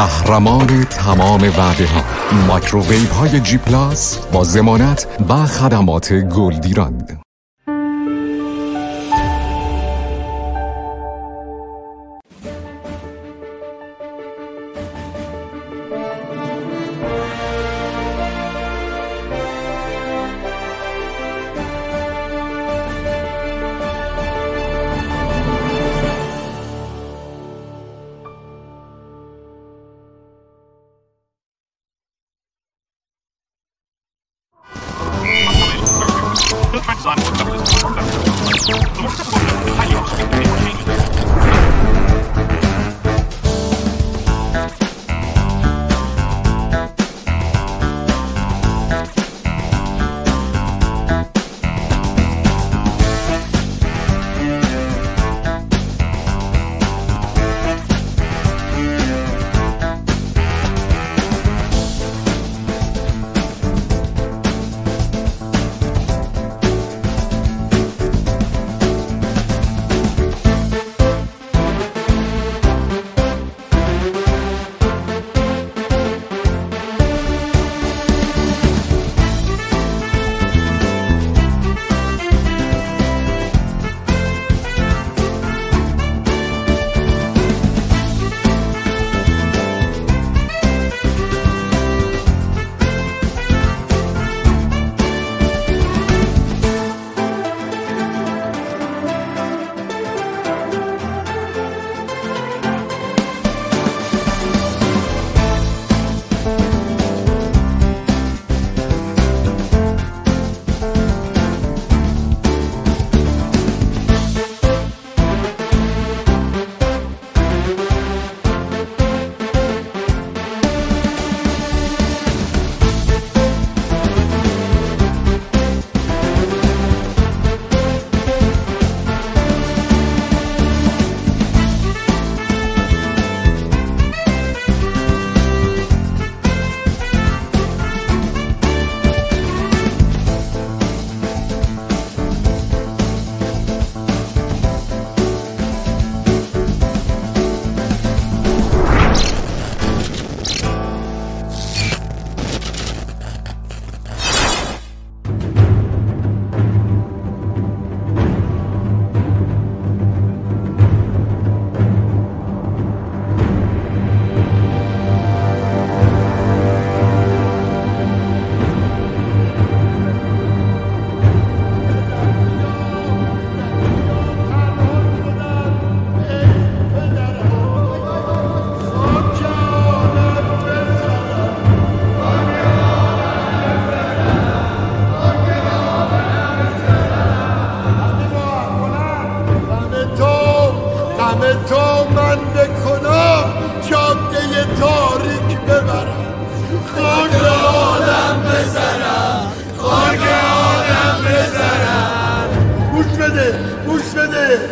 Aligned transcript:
قهرمان 0.00 0.84
تمام 0.84 1.42
وعده 1.42 1.86
ها 1.86 2.04
مایکروویو 2.48 3.12
های 3.12 3.40
جی 3.40 3.58
پلاس 3.58 4.18
با 4.32 4.44
ضمانت 4.44 5.06
و 5.28 5.46
خدمات 5.46 6.12
گلدیران 6.12 7.06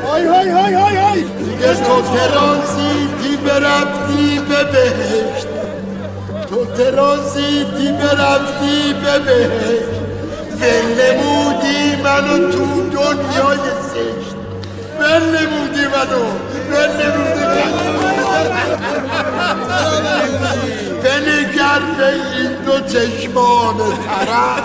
های 0.06 0.26
های 0.26 0.50
های 0.50 0.74
های 0.74 0.96
های. 0.96 1.22
دیگه 1.22 1.74
تو 1.74 2.02
ترازیدی 2.02 3.36
برفتی 3.36 4.40
به 4.48 4.64
بهشت 4.64 5.48
تو 6.50 6.64
ترازیدی 6.64 7.92
برفتی 7.92 8.94
به 9.04 9.18
بهشت 9.18 9.98
بلمودی 10.60 12.02
منو 12.02 12.52
تو 12.52 12.90
دنیای 12.90 13.58
زشت. 13.90 14.36
بلمودی 14.98 15.86
منو 15.86 16.24
بلمودی 16.70 17.44
منو. 17.44 17.98
بنگر 21.02 21.80
به 21.98 22.06
این 22.08 22.52
دو 22.66 22.80
چشمان 22.80 23.76
ترم 23.76 24.62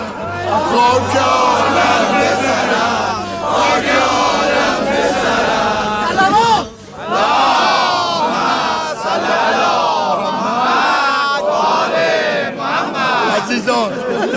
خاک 0.50 1.16
آلم 1.18 2.22
بزرم 2.22 3.25
خاک 3.41 4.22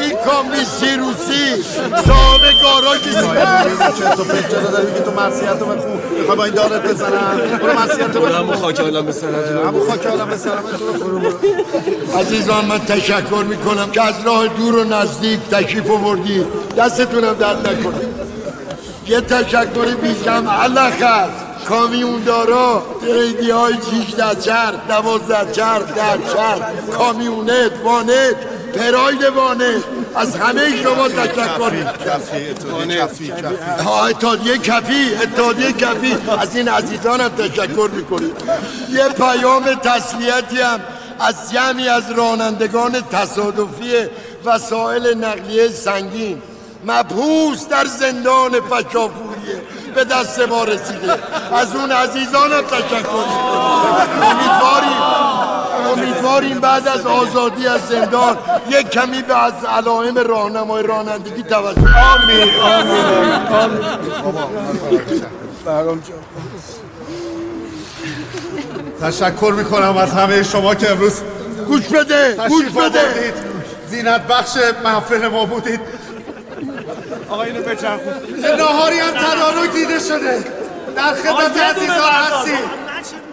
این 0.00 0.12
کامیسی 0.26 0.96
روسی 0.96 1.62
صاحب 2.06 2.40
گاراژی 2.62 3.10
تو 4.16 4.24
پیچه 4.24 4.70
داری 4.72 4.86
میگی 4.86 5.00
تو 5.00 5.10
مرسیت 5.10 5.60
رو 5.60 5.66
بخون؟ 5.66 6.00
می‌خوای 6.18 6.36
با 6.36 6.44
این 6.44 6.54
دارت 6.54 6.82
بزنم؟ 6.82 7.40
برو 7.62 7.72
مرسیت 7.72 8.16
رو 8.16 8.20
بخون. 8.20 8.36
همون 8.36 8.56
خاک 8.56 8.80
عالم 8.80 9.06
بسرم 9.06 9.66
همون 9.66 9.88
خاک 9.88 10.06
عالم 10.06 10.28
بسرم 10.28 10.64
عزیزان 12.18 12.64
من 12.64 12.78
تشکر 12.78 13.44
می‌کنم 13.48 13.90
که 13.90 14.02
از 14.02 14.14
راه 14.24 14.48
دور 14.48 14.76
و 14.76 14.84
نزدیک 14.84 15.40
تشریف 15.50 15.90
آوردی. 15.90 16.46
دستتونم 16.76 17.32
درد 17.32 17.68
نکنه. 17.68 17.94
یه 19.06 19.20
تشکر 19.20 19.84
بیشم 20.02 20.48
علخ 20.48 21.28
کامیون 21.68 22.22
دارا 22.22 22.82
تریدی 23.00 23.50
های 23.50 23.74
ده 24.18 24.40
چر 24.40 24.72
دوازده 24.88 25.52
چر 25.52 25.78
در 25.78 26.18
چر 26.34 26.58
کامیونت 26.98 27.72
وانت. 27.84 28.36
پراید 28.78 29.24
وانت 29.24 29.84
از 30.16 30.36
همه 30.36 30.82
شما 30.82 31.08
تشکر 31.08 31.72
اتحادیه 34.10 34.58
کفی 34.58 35.14
اتحادیه 35.22 35.72
کفی 35.72 36.16
از 36.40 36.56
این 36.56 36.68
عزیزانم 36.68 37.28
تشکر 37.28 37.90
می‌کنیم. 37.92 38.32
یه 38.90 39.08
پیام 39.08 39.64
تسلیتی 39.74 40.60
هم 40.60 40.80
از 41.20 41.52
جمعی 41.52 41.88
از 41.88 42.10
رانندگان 42.16 42.92
تصادفی 43.12 43.92
وسایل 44.44 45.24
نقلیه 45.24 45.68
سنگین. 45.68 46.42
مبهوس 46.86 47.68
در 47.68 47.84
زندان 47.84 48.52
فشافوریه 48.60 49.62
به 49.94 50.04
دست 50.04 50.40
ما 50.40 50.64
رسیده. 50.64 51.12
از 51.52 51.76
اون 51.76 51.92
عزیزانم 51.92 52.62
تشکر 52.62 53.24
امیدواریم 54.22 55.47
امیدواریم 55.92 56.60
بعد 56.60 56.88
از 56.88 57.06
آزادی 57.06 57.66
از 57.66 57.80
زندان 57.88 58.38
یک 58.70 58.90
کمی 58.90 59.22
به 59.22 59.44
از 59.44 59.52
علائم 59.78 60.18
راهنمای 60.18 60.82
رانندگی 60.82 61.42
توجه 61.42 61.80
آمین 61.80 62.50
آمین 62.60 63.78
تشکر 69.02 69.52
می‌کنم 69.56 69.96
از 69.96 70.12
همه 70.12 70.42
شما 70.42 70.74
که 70.74 70.90
امروز 70.90 71.20
گوش 71.68 71.86
بده 71.86 72.36
گوش 72.48 72.64
بده. 72.64 73.34
زینت 73.88 74.26
بخش 74.26 74.56
محفل 74.84 75.28
ما 75.28 75.44
بودید. 75.44 75.80
آقا 77.30 77.42
اینو 77.42 77.62
بچرخون. 77.62 78.12
ناهاری 78.58 78.98
هم 78.98 79.10
تدارک 79.10 79.72
دیده 79.72 79.98
شده. 79.98 80.44
در 80.96 81.14
خدمت 81.14 81.56
عزیزان 81.56 82.12
هستی 82.12 82.58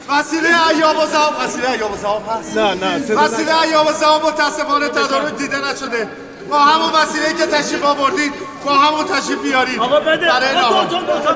وسیله 0.10 0.50
ایام 0.70 0.98
و 0.98 1.06
زمان 1.06 1.46
وسیله 1.46 1.72
ایام 1.72 1.94
و 1.94 1.98
زمان 1.98 2.22
هست. 2.40 2.58
نه 2.58 2.74
نه 2.74 3.16
وسیله 3.16 3.62
ایام 3.62 3.88
و 3.88 3.92
زمان 3.92 4.22
متاسفانه 4.22 4.90
تدارک 4.90 5.36
دیده 5.38 5.58
نشده. 5.58 6.08
با 6.50 6.60
همون 6.60 6.90
وسیله 6.94 7.34
که 7.34 7.46
تشریف 7.46 7.84
آوردید 7.84 8.34
با 8.66 8.74
همون 8.74 9.06
تشریف 9.06 9.42
بیارید 9.42 9.80
آقا 9.80 10.00
بده. 10.00 10.28
برای 10.28 10.56
نهار. 10.56 10.86
دو 10.86 10.98
تا 10.98 11.36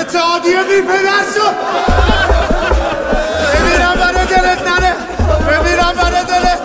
اتحادیه 0.00 0.62
بی 0.62 0.82
پدر 0.82 1.24
شد. 1.34 1.54
ببینم 3.54 3.94
برای 3.94 4.26
دلت 4.26 4.68
نره. 4.68 4.94
ببینم 5.48 5.92
برای 5.92 6.24
دلت. 6.24 6.60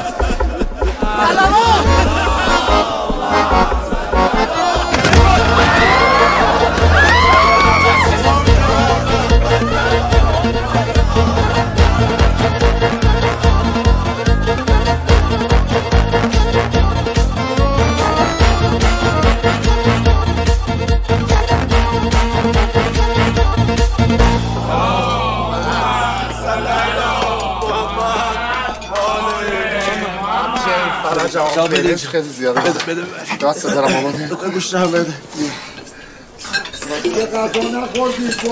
خیلی 31.68 32.30
زیاده. 32.30 32.60
بده 32.62 32.72
بده. 32.94 33.02
دست 33.42 33.64
دارم 33.64 33.94
بابا 34.30 34.50
گوش 34.50 34.74
نه 34.74 34.88
بده. 34.88 35.14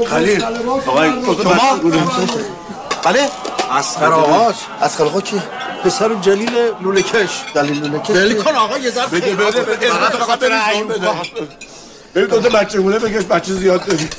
خلیل 0.09 0.44
آقای 0.88 1.09
بله. 3.06 3.29
اسخر 3.71 4.06
آقاش 4.13 4.56
اسخر 4.81 5.03
آقا 5.03 5.21
کی 5.21 5.41
پسر 5.83 6.13
جلیل 6.21 6.50
لوله 6.81 7.01
کش 7.01 7.29
دلیل 7.56 7.79
لوله 7.83 8.00
کش 8.00 8.09
دلیل 8.09 8.41
کن 8.44 8.56
آقا 8.56 8.77
یه 8.77 8.89
ظرف 8.91 9.13
بده 9.13 9.35
بده 9.35 9.62
بده. 9.62 9.89
فقط 9.89 10.19
خاطر 10.19 10.51
این 10.73 10.88
بده. 10.88 11.07
ببین 12.15 12.27
دو 12.29 12.41
تا 12.41 12.50
بچه 12.50 12.79
مونه 12.79 13.00
بکش 13.00 13.23
بچه 13.25 13.53
زیاد 13.53 13.85
داری. 13.85 14.09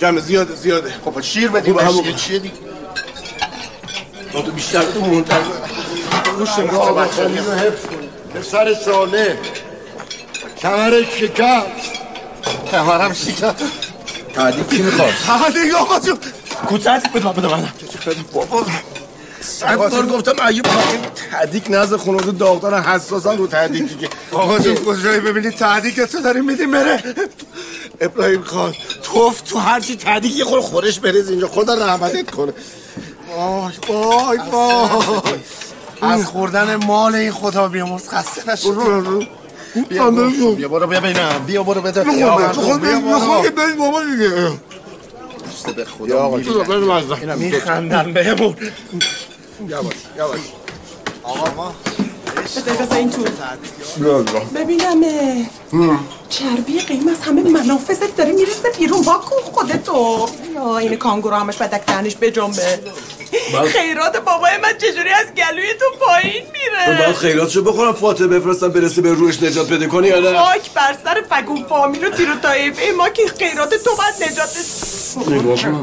جمع 0.00 0.20
زیاده 0.20 0.54
زیاده. 0.54 0.94
خب 1.04 1.20
شیر 1.20 1.48
بدی 1.50 1.70
همون. 1.70 2.02
بشیر. 2.02 2.14
چیه 2.14 2.38
دیگه؟ 2.38 2.54
تو 4.32 4.42
بیشتر 4.42 4.82
تو 4.82 5.00
مهمتر 5.00 5.40
گوش 6.38 6.48
آقا 6.58 7.04
خلیل 7.08 7.38
رو 7.38 7.52
حفظ 7.52 7.86
کن. 7.86 8.03
پسر 8.34 8.74
ساله 8.74 9.38
کمرش 10.58 11.06
شکست 11.20 11.66
کمرم 12.70 13.12
شکر. 13.12 13.52
تعدیب 14.34 14.68
کی 14.70 14.82
می‌خواد 14.82 15.52
دیگه 15.52 15.76
آقا 15.76 16.00
جون. 16.00 16.18
کوتاه 16.68 16.98
بده 16.98 17.28
بده 17.28 17.48
من. 17.48 17.68
بابا. 18.32 18.66
صد 19.40 19.76
بار 19.76 20.06
گفتم 20.06 20.46
ایوب 20.46 20.66
تحدیک 21.30 21.64
نزد 21.70 21.96
خانواده 21.96 22.30
داغدار 22.30 22.80
حساسن 22.80 23.36
رو 23.36 23.46
تحدیک 23.46 23.82
دیگه 23.88 24.08
آقا 24.32 24.58
جون. 24.58 24.74
کجایی 24.74 25.20
ببینید 25.20 25.52
تحدیک 25.56 26.00
تو 26.00 26.20
داریم 26.20 26.44
میدیم 26.44 26.70
بره؟ 26.70 27.02
ابراهیم 28.00 28.42
خان 28.42 28.74
توف 29.02 29.40
تو 29.40 29.58
هر 29.58 29.80
چی 29.80 29.96
تحدیک 29.96 30.36
یه 30.36 30.44
خور 30.44 30.60
خورش 30.60 30.98
بریز 30.98 31.30
اینجا. 31.30 31.48
خدا 31.48 31.74
رحمتت 31.74 32.30
کنه. 32.30 32.52
وای 33.36 33.72
وای 33.88 34.38
وای. 34.38 35.40
از 36.12 36.26
خوردن 36.26 36.76
مال 36.76 37.14
این 37.14 37.32
خدا 37.32 37.68
بیامرز 37.68 38.08
خسته 38.08 38.52
نشد 38.52 38.68
بیا 39.88 40.10
برو 40.10 40.26
بیا 40.54 40.68
برو 40.68 40.86
ببینم. 40.86 41.44
بیا 41.46 41.62
برو 41.62 41.80
بده 41.80 42.04
خود 42.04 42.14
بیا 42.14 42.36
برو 42.36 43.42
برید 43.56 43.78
بابا. 43.78 44.00
دیگه. 44.04 44.30
به 45.76 45.84
خدا 45.84 46.28
میخندن 47.56 48.12
بهمون. 48.12 48.56
بذار 52.44 52.98
این 52.98 53.10
تو 53.10 53.22
ببینم 54.54 55.00
چربی 56.28 56.78
قیم 56.78 57.08
از 57.08 57.20
همه 57.26 57.42
منافذت 57.42 58.16
داره 58.16 58.32
می‌رسه 58.32 58.70
بیرون. 58.78 59.02
با 59.02 59.12
کن 59.12 59.52
خودتو. 59.52 60.28
یا 60.54 60.78
این 60.78 60.96
کانگورو 60.96 61.36
همش 61.36 61.56
بدک 61.56 61.82
تنش 61.86 62.16
بجنبه 62.20 62.78
خیرات 63.66 64.16
بابای 64.16 64.52
من 64.62 64.72
چجوری 64.78 65.10
از 65.10 65.26
گلوی 65.36 65.74
تو 65.80 65.84
پایین 66.06 66.44
میره؟ 66.52 66.98
باید 66.98 67.16
خیراتشو 67.16 67.62
بخورم. 67.62 67.92
فاطمه 67.92 68.26
بفرستم 68.26 68.68
برسه 68.68 69.02
به 69.02 69.12
روش 69.12 69.42
نجات 69.42 69.72
بده. 69.72 69.86
کنی 69.86 70.08
یا 70.08 70.20
نه؟ 70.20 70.38
خاک 70.38 70.74
بر 70.74 70.96
سر 71.04 71.22
فگون 71.30 71.64
فامیل 71.68 72.04
و 72.04 72.10
تیر 72.10 72.30
و 72.30 72.34
طایفه 72.34 72.82
ما 72.96 73.08
که 73.08 73.22
خیرات 73.38 73.74
تو 73.74 73.90
باید 73.96 74.32
نجات 74.32 74.56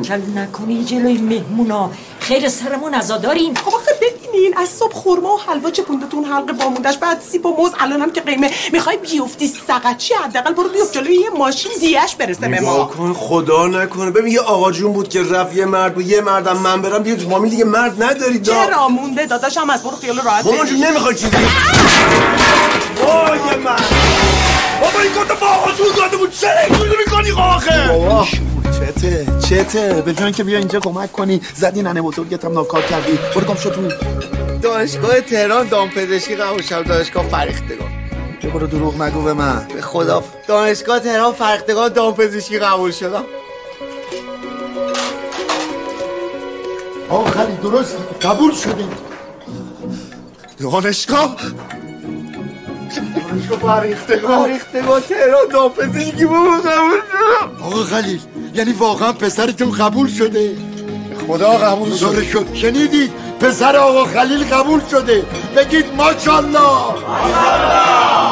کل 0.07 0.39
نکنی 0.39 0.83
جلوی 0.83 1.17
مهمونا. 1.17 1.91
خیر 2.21 2.49
سرمون 2.49 2.93
ازادارین 2.93 3.55
خب 3.55 3.75
آخه 3.75 3.91
ببینین 4.01 4.57
از 4.57 4.69
صبح 4.69 4.93
خورما 4.93 5.35
و 5.35 5.39
حلوا 5.39 5.71
چپوندتون 5.71 6.23
حلقه 6.25 6.53
باموندش 6.53 6.97
بعد 6.97 7.21
سیب 7.31 7.45
و 7.45 7.55
موز 7.57 7.71
الانم 7.79 8.11
که 8.11 8.21
قیمه. 8.21 8.51
می‌خوای 8.73 8.97
بیفتی 8.97 9.53
سقچی 9.67 10.13
حداقل؟ 10.13 10.53
برو 10.53 10.69
بیفت 10.69 10.93
جلوی 10.93 11.15
یه 11.15 11.29
ماشین 11.29 11.71
دیش 11.79 12.15
برسه 12.19 12.47
به 12.47 12.61
ما. 12.61 12.85
کن 12.85 13.13
خدا 13.13 13.67
نکنه. 13.67 14.11
ببین 14.11 14.33
یه 14.33 14.39
آقا 14.41 14.71
جون 14.71 14.93
بود 14.93 15.09
که 15.09 15.23
رفت 15.23 15.55
یه 15.55 15.65
مرد 15.65 15.93
بود 15.93 16.07
یه 16.07 16.21
مردم 16.21 16.57
من 16.57 16.81
برم. 16.81 17.03
دیگه 17.03 17.15
تو 17.15 17.29
فامیل 17.29 17.51
دیگه 17.51 17.65
مرد 17.65 18.03
نداری 18.03 18.39
دا 18.39 18.53
چرا 18.65 18.87
مونده؟ 18.87 19.25
داداشم 19.25 19.69
از 19.69 19.83
برو 19.83 19.95
خیال 19.95 20.21
راحت 20.21 20.45
مامان 20.45 20.65
بری. 20.65 20.69
جون 20.69 20.85
نمی‌خوای 20.87 21.15
چیزی؟ 21.15 21.37
وای 22.97 23.57
من 23.57 23.75
بابا 24.81 24.99
این 24.99 25.11
کتا 25.11 25.35
با 25.35 25.47
آقا 25.47 25.71
جون 25.71 25.87
داده 25.97 26.17
بود. 26.17 26.31
چرا 26.31 26.59
اینجوری 26.59 26.95
می‌کنی 27.05 27.31
آخه؟ 27.31 27.87
بابا. 27.87 28.27
چته 28.85 29.25
چته. 29.49 30.01
به 30.01 30.13
جای 30.13 30.31
که 30.31 30.43
بیا 30.43 30.57
اینجا 30.57 30.79
کمک 30.79 31.11
کنی 31.11 31.41
زدی 31.55 31.81
ننه 31.81 32.01
بزرگت 32.01 32.45
هم 32.45 32.53
ناکار 32.53 32.81
کردی. 32.81 33.19
برو 33.35 33.45
گم 33.45 33.53
تو. 33.53 33.89
دانشگاه 34.61 35.21
تهران 35.21 35.67
دامپزشکی 35.67 36.35
قبول 36.35 36.61
شدم 36.61 36.83
دانشگاه 36.83 37.23
فرختگان. 37.23 37.91
بیا 38.41 38.51
برو 38.51 38.67
دروغ 38.67 39.01
نگو 39.01 39.21
به 39.21 39.33
من. 39.33 39.67
به 39.73 39.81
خدا. 39.81 40.23
دانشگاه 40.47 40.99
تهران 40.99 41.33
فرختگان 41.33 41.93
دامپزشکی 41.93 42.59
قبول 42.59 42.91
شدم 42.91 43.23
خلیل 47.33 47.55
درست. 47.55 47.97
قبول 48.21 48.53
شدیم 48.53 48.89
دانشگاه؟ 50.59 51.37
فرختگان 53.61 55.01
تهران 55.01 55.47
دامپزشکی 55.53 56.25
بود 56.25 56.61
قبول 56.65 56.99
شدم 57.11 57.63
آقا 57.65 57.83
خلیل 57.83 58.19
یعنی 58.53 58.71
واقعا 58.71 59.13
پسرتون 59.13 59.71
قبول 59.71 60.07
شده؟ 60.07 60.55
خدا 61.27 61.49
قبول 61.49 61.89
شد 61.95 62.13
شده. 62.13 62.23
شد 62.23 62.53
شنیدید 62.53 63.11
پسر 63.39 63.75
آقا 63.75 64.05
خلیل 64.05 64.43
قبول 64.43 64.81
شده 64.91 65.25
بگید 65.55 65.85
ماشالله 65.97 66.93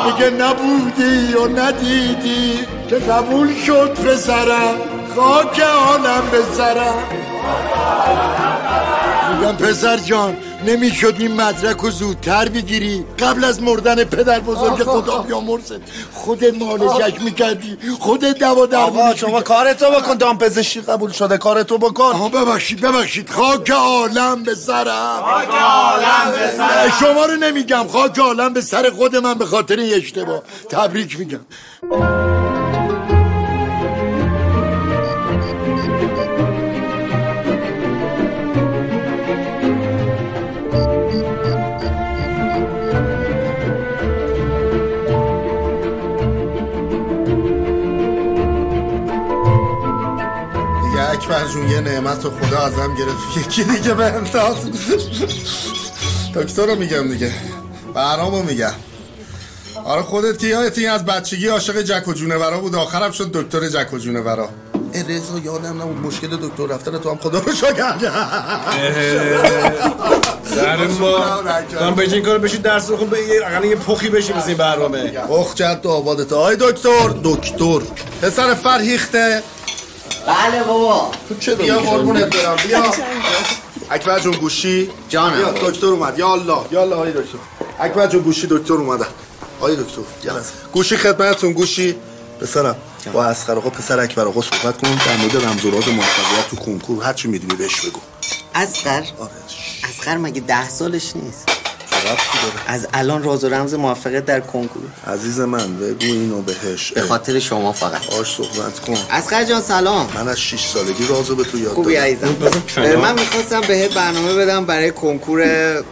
میگه 0.05 0.29
نبودی 0.29 1.33
و 1.33 1.47
ندیدی 1.59 2.59
که 2.89 2.95
قبول 2.95 3.55
شد 3.55 3.93
پسرم 3.93 4.75
خاک 5.15 5.61
به 6.31 6.41
سرم 6.57 7.03
میگم 9.39 9.55
پسر 9.55 9.97
جان. 9.97 10.37
نمی‌شد 10.65 11.15
این 11.19 11.41
مدرک 11.41 11.77
رو 11.77 11.89
زودتر 11.89 12.49
بگیری. 12.49 13.05
قبل 13.19 13.43
از 13.43 13.61
مردن 13.61 14.03
پدر 14.03 14.39
بزرگ 14.39 14.83
خدا 14.83 15.17
بیامرزت 15.17 15.79
خودت 16.13 16.53
معالجش 16.53 17.21
می‌کردی. 17.21 17.77
خودت 17.99 18.37
دوا 18.39 18.65
در 18.65 18.77
آقا 18.77 19.15
شما 19.15 19.41
کارتو 19.41 19.91
بکن. 19.91 20.15
دام 20.15 20.37
پزشکی 20.37 20.81
قبول 20.81 21.11
شده. 21.11 21.37
کارتو 21.37 21.77
بکن. 21.77 22.03
آها 22.03 22.29
ببخشید 22.29 22.81
ببخشید. 22.81 23.29
خاک 23.29 23.69
عالم 23.69 24.43
به 24.43 24.55
سرم. 24.55 25.21
خاک 25.23 25.49
عالم 25.49 26.31
به 26.31 26.57
سرم. 26.57 26.91
شما 26.99 27.25
رو 27.25 27.35
نمیگم. 27.35 27.87
خاک 27.87 28.19
عالم 28.19 28.53
به 28.53 28.61
سر 28.61 28.89
خود 28.89 29.15
من 29.15 29.33
به 29.33 29.45
خاطر 29.45 29.79
این 29.79 29.93
اشتباه. 29.93 30.41
تبریک 30.69 31.19
میگم. 31.19 31.39
جون 51.53 51.70
یه 51.70 51.82
نعمت 51.82 52.25
رو 52.25 52.32
خدا 52.32 52.60
ازم 52.60 52.96
گرفت. 52.96 53.48
یکی 53.48 53.63
دیگه 53.63 53.94
به 53.94 54.06
انداز 54.06 54.56
دکتر 56.36 56.65
رو 56.65 56.75
میگم 56.75 57.08
دیگه. 57.08 57.32
برنامه 57.94 58.38
رو 58.38 58.44
میگم. 58.44 58.74
آره 59.86 60.01
خودت 60.01 60.39
که 60.39 60.48
یادتی 60.48 60.88
از 60.88 61.06
بچگی 61.06 61.48
عاشق 61.48 61.82
جک 61.82 62.08
و 62.08 62.13
جونورا 62.13 62.60
بود. 62.60 62.75
آخرم 62.75 63.12
شد 63.12 63.32
دکتر 63.32 63.68
جک 63.68 63.94
و 63.94 63.98
جونورا. 63.98 64.50
ای 64.94 65.03
رضا 65.03 65.39
یادم 65.44 65.82
نبود. 65.82 65.98
مشکل 65.98 66.27
دکتر 66.27 66.65
رفتن 66.65 66.98
تو 66.98 67.10
هم 67.10 67.18
خدا 67.18 67.39
رو 67.39 67.51
شکر 67.51 67.98
در 70.56 70.88
ما 70.88 71.41
من 71.82 71.96
به 71.96 72.13
این 72.13 72.24
کار 72.24 72.38
بشید 72.38 72.62
درس 72.62 72.91
بخون 72.91 73.10
به 73.10 73.20
یه 73.63 73.75
پخی 73.75 74.10
بشی 74.10 74.34
مثل 74.34 74.48
این 74.48 74.58
برنامه. 74.58 75.13
اخ 75.32 75.56
جد 75.56 75.82
و 75.84 75.89
آبادت. 75.89 76.34
آی 76.34 76.56
دکتر. 76.60 77.13
دکتر. 77.24 77.79
پسر 78.22 78.53
فرهیخته. 78.53 79.44
بله 80.29 80.63
بابا. 80.63 81.12
تو 81.29 81.36
چه 81.36 81.55
بیا 81.55 81.79
قربونت 81.79 82.36
برم. 82.36 82.57
بیا. 82.67 82.83
اکبر 83.91 84.19
جون 84.19 84.33
گوشی؟ 84.33 84.89
جانم. 85.09 85.36
بیا 85.38 85.51
دکتر 85.51 85.88
اومد. 85.88 86.19
یا 86.19 86.31
الله 86.31 86.65
یا 86.71 86.81
الله 86.81 86.95
آی 86.95 87.12
دکتر. 87.12 87.38
اکبر 87.79 88.07
جون 88.07 88.21
گوشی 88.21 88.48
دکتر 88.50 88.74
اومدن. 88.74 89.05
آی 89.59 89.75
دکتر 89.75 90.01
گوشی 90.74 90.98
خدمتتون 90.98 91.53
گوشی. 91.53 91.95
پسرم 92.41 92.75
با 93.13 93.25
اسخر 93.25 93.57
آقا 93.57 93.69
پسر 93.69 94.00
اکبر 94.00 94.25
آقا 94.25 94.41
صحبت 94.41 94.81
کن. 94.81 94.95
در 95.05 95.17
مورد 95.17 95.45
رمز 95.45 95.65
و 95.65 95.71
راز 95.71 95.88
موفقیت 95.88 96.50
تو 96.50 96.55
کنکور 96.55 97.03
هر 97.03 97.13
چی 97.13 97.27
می‌دونی 97.27 97.55
بهش 97.55 97.81
بگو. 97.81 98.00
اسقر 98.55 99.03
آره. 99.19 99.31
اسقر 99.89 100.17
مگه 100.17 100.41
ده 100.41 100.69
سالش 100.69 101.15
نیست؟ 101.15 101.58
از 102.68 102.88
الان 102.94 103.24
راز 103.24 103.44
و 103.44 103.50
رمز 103.50 103.74
موفقیت 103.74 104.25
در 104.25 104.39
کنکور. 104.39 104.84
عزیز 105.08 105.39
من 105.39 105.77
بگو 105.77 105.96
اینو 106.06 106.41
بهش. 106.41 106.91
به 106.91 107.01
خاطر 107.01 107.39
شما 107.39 107.74
فقط. 107.74 108.13
آش 108.13 108.36
صحبت 108.36 108.79
کن. 108.79 108.98
اسقر 109.10 109.44
جان 109.44 109.62
سلام. 109.62 110.10
من 110.15 110.27
از 110.27 110.39
6 110.39 110.65
سالگی 110.65 111.08
رازو 111.08 111.36
به 111.36 111.44
تو 111.44 111.60
یاد 111.60 111.74
خوبی 111.74 111.94
دادم. 111.94 112.06
عزیزم. 112.06 112.96
من 112.96 113.13
می‌خواستم 113.20 113.62
بهت 113.62 113.94
برنامه 113.94 114.36
بدم 114.36 114.65
برای 114.65 114.91
کنکور 114.91 115.41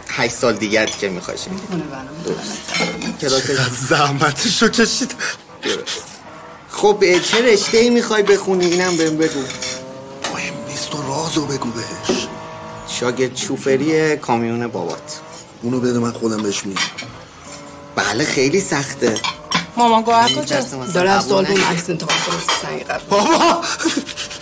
8 0.08 0.34
سال 0.34 0.52
دیگه 0.52 0.86
که 1.00 1.08
میخواشیم 1.08 1.60
کلاس 3.20 3.50
زحمتشو 3.88 4.68
کشید. 4.68 5.14
خب 6.70 7.04
چه 7.18 7.52
رشته 7.52 7.78
ای 7.78 7.90
می‌خوای 7.90 8.22
بخونی؟ 8.22 8.66
اینم 8.66 8.96
بهم 8.96 9.16
بگو. 9.16 9.40
مهم 10.34 10.54
نیست 10.68 10.90
تو 10.90 10.98
رازو 11.08 11.46
بگو 11.46 11.68
بهش. 11.70 12.28
شاگرد 12.88 13.36
شوفری 13.36 14.16
کامیون 14.16 14.66
بابات. 14.66 15.20
اونو 15.62 15.80
بده 15.80 15.98
من 15.98 16.12
خودم 16.12 16.42
بهش 16.42 16.66
میگم. 16.66 16.80
بله 17.96 18.24
خیلی 18.24 18.60
سخته. 18.60 19.14
مامان 19.76 20.02
گوهر 20.02 20.28
کجا 20.28 20.60
داره 20.94 21.10
از 21.10 21.32
آلبوم 21.32 21.60
عکس 21.64 21.90
انتخاب 21.90 22.16
کنه 22.26 22.98
بابا! 23.10 23.62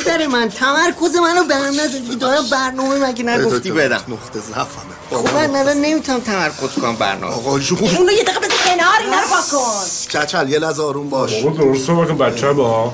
در 0.07 0.27
من 0.27 0.49
تمرکز 0.49 1.17
منو 1.17 1.45
به 1.45 1.55
هم 1.55 1.81
نزدی 1.81 2.17
دارم 2.17 2.51
برنامه 2.51 3.09
مگه 3.09 3.25
نگفتی؟ 3.25 3.71
بدم 3.71 4.03
نقطه 4.09 4.41
ضعفمه. 4.41 4.95
خب 5.11 5.35
من 5.35 5.57
الان 5.57 5.77
نمی‌تونم 5.77 6.21
تمرکز 6.21 6.75
کنم 6.81 6.97
برنامه. 6.97 7.35
آقا 7.35 7.59
جون. 7.59 7.79
اونو 7.79 8.13
یه 8.13 8.23
دقیقه 8.23 8.41
بذار 8.41 8.59
کنار 8.65 9.01
اینا 9.01 9.17
رو 9.21 9.59
کن. 9.59 10.21
کچل 10.21 10.49
یه 10.49 10.59
لحظه 10.59 10.83
آروم 10.83 11.11
باش. 11.11 11.43
بابا 11.43 11.57
درست 11.57 11.87
صحبت 11.87 12.09
کن 12.09 12.19
بچه 12.19 12.53
با. 12.53 12.93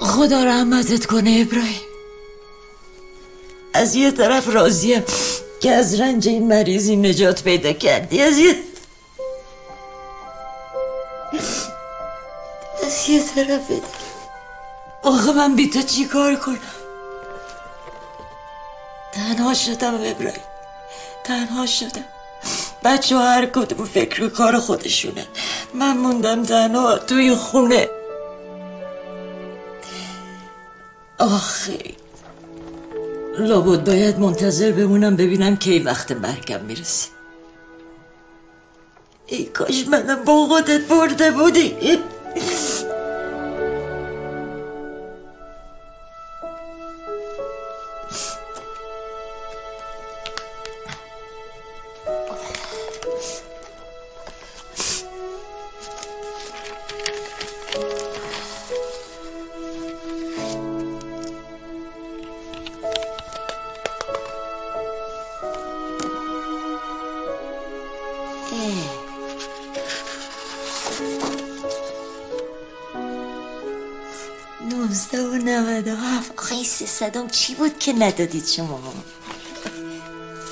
خدا 0.00 0.44
رحمتت 0.44 1.06
کنه 1.06 1.46
ابراهیم. 1.48 1.85
از 3.76 3.94
یه 3.94 4.10
طرف 4.10 4.48
راضیم 4.48 5.04
که 5.60 5.70
از 5.70 6.00
رنج 6.00 6.28
این 6.28 6.48
مریضی 6.48 6.96
نجات 6.96 7.42
پیدا 7.42 7.72
کردی. 7.72 8.22
از 8.22 8.38
یه 8.38 8.54
از 12.86 13.08
یه 13.08 13.22
طرف 13.34 13.62
آخه 15.02 15.32
من 15.32 15.56
بی 15.56 15.70
تو 15.70 15.82
چی 15.82 16.04
کار 16.04 16.34
کنم؟ 16.36 16.58
تنها 19.12 19.54
شدم 19.54 19.94
ابراهیم. 19.94 20.42
تنها 21.24 21.66
شدم. 21.66 22.04
بچه 22.84 23.16
ها 23.16 23.22
هر 23.22 23.46
کدوم 23.46 23.86
فکر 23.86 24.22
و 24.24 24.28
کار 24.28 24.58
خودشونه. 24.58 25.26
من 25.74 25.96
موندم 25.96 26.44
تنها 26.44 26.98
توی 26.98 27.34
خونه. 27.34 27.88
آخه. 31.18 32.05
لابد 33.38 33.84
باید 33.84 34.18
منتظر 34.18 34.72
بمونم 34.72 35.16
ببینم 35.16 35.56
کی 35.56 35.78
وقت 35.78 36.12
مرگم 36.12 36.60
می‌رسه. 36.60 37.08
ای 39.26 39.44
کاش 39.44 39.88
منم 39.88 40.24
با 40.24 40.46
خودت 40.46 40.88
برده 40.88 41.30
بودی. 41.30 41.76
چی 77.36 77.54
بود 77.54 77.78
که 77.78 77.92
ندادید 77.92 78.46
شما 78.46 78.80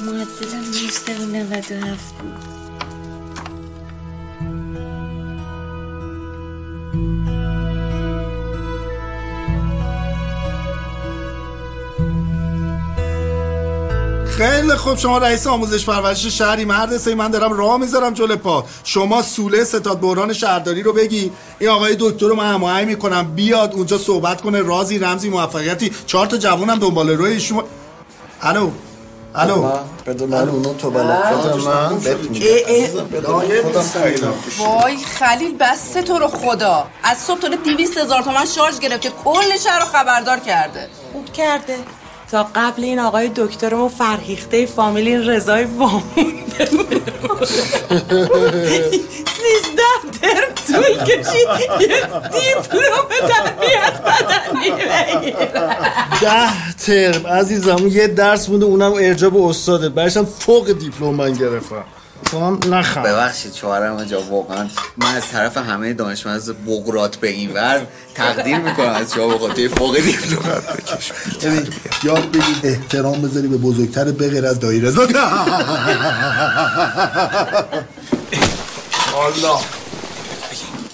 معدلم 0.00 0.64
نوزده 0.64 1.19
و 1.19 1.26
نود 1.26 1.73
و 1.73 1.87
هفت 1.87 2.14
بود. 2.19 2.53
خیلی 14.38 14.75
خوب. 14.75 14.99
شما 14.99 15.19
رئیس 15.19 15.47
آموزش 15.47 15.85
پرورش 15.85 16.26
شهری 16.26 16.64
مرد 16.64 16.97
سه 16.97 17.14
من 17.14 17.31
دارم 17.31 17.53
راه 17.53 17.76
می‌ذارم 17.76 18.14
جلو 18.14 18.37
پا. 18.37 18.64
شما 18.85 19.23
سوله 19.23 19.64
ستاد 19.64 20.00
بحران 20.00 20.33
شهرداری 20.33 20.83
رو 20.83 20.93
بگی. 20.93 21.33
این 21.59 21.71
آقای 21.71 21.97
دکتر 22.00 22.26
رو 22.26 22.35
من 22.35 22.55
هماهنگ 22.55 22.87
می‌کنم. 22.87 23.35
بیاد 23.35 23.75
اونجا 23.75 23.99
صحبت 23.99 24.41
کنه. 24.41 24.62
رازی 24.62 24.99
رمزی 24.99 25.31
موفقیتی. 25.31 25.93
چهار 26.07 26.26
تا 26.26 26.37
جوونم 26.37 26.79
دنبال 26.79 27.11
روی 27.11 27.41
شما 27.41 27.64
الو. 28.43 28.71
الو. 29.35 29.73
بده 30.07 30.26
من. 30.26 30.49
اونو 30.49 30.75
تو 30.75 30.91
من. 30.91 31.23
وای 34.59 34.97
خلیل 34.97 35.57
بسته 35.61 36.03
تو 36.03 36.19
رو 36.19 36.29
خدا. 36.29 36.87
از 37.03 37.19
صبح 37.19 37.41
تا 37.41 37.49
دیویست 37.64 37.99
هزار 37.99 38.23
تومن 38.23 38.45
شارژ 38.45 38.79
گرفته 38.79 39.11
کل 39.25 39.59
شهر 39.64 39.79
رو 39.79 39.85
خبردار 39.85 40.38
کرده. 40.38 40.88
خوب 41.12 41.33
کرده. 41.33 41.79
تا 42.31 42.47
قبل 42.54 42.85
این 42.85 42.99
آقای 42.99 43.31
دکترمون 43.37 43.88
فرهیخته 43.88 44.66
فامیلی 44.66 45.16
رضای 45.16 45.64
وامونده 45.64 46.66
سیزده 49.37 49.95
ترم 50.23 50.54
طول 50.66 51.04
کشید. 51.04 51.49
یه 51.81 52.02
دیپلوم 52.33 53.09
تربیت 53.28 54.00
بدنی 54.04 54.71
ده 56.21 56.75
ترم. 56.87 57.26
عزیزم 57.26 57.87
یه 57.88 58.07
درس 58.07 58.49
مونده 58.49 58.66
اونم 58.66 58.93
ارجاب 58.93 59.37
استاده 59.37 59.88
برشم 59.88 60.25
فوق 60.25 60.73
دیپلم 60.73 61.14
من 61.14 61.33
گرفتم. 61.33 61.85
تو 62.25 62.50
نخم 62.50 63.02
ببخشید 63.02 63.54
شوهرم 63.54 63.97
اینجا 63.97 64.23
واقعا 64.23 64.68
من 64.97 65.14
از 65.14 65.28
طرف 65.28 65.56
همه 65.56 65.92
دانشمند 65.92 66.37
از 66.37 66.52
بغرات 66.66 67.16
به 67.16 67.28
این 67.28 67.52
ور 67.52 67.87
تقدیر 68.14 68.59
می‌کنم 68.59 68.88
از 68.88 69.14
شما 69.14 69.28
به 69.28 69.38
خاطر 69.38 69.68
فوق 69.68 69.97
دیپلم 69.97 70.62
ببین 71.42 71.68
یاد 72.02 72.30
بگیر 72.30 72.56
احترام 72.62 73.23
بذاری 73.23 73.49
به 73.49 73.56
بزرگتر 73.56 74.04
به 74.04 74.30
غیر 74.30 74.47
از 74.47 74.61
دایی 74.61 74.80
رضا. 74.80 75.02
الله. 75.02 75.44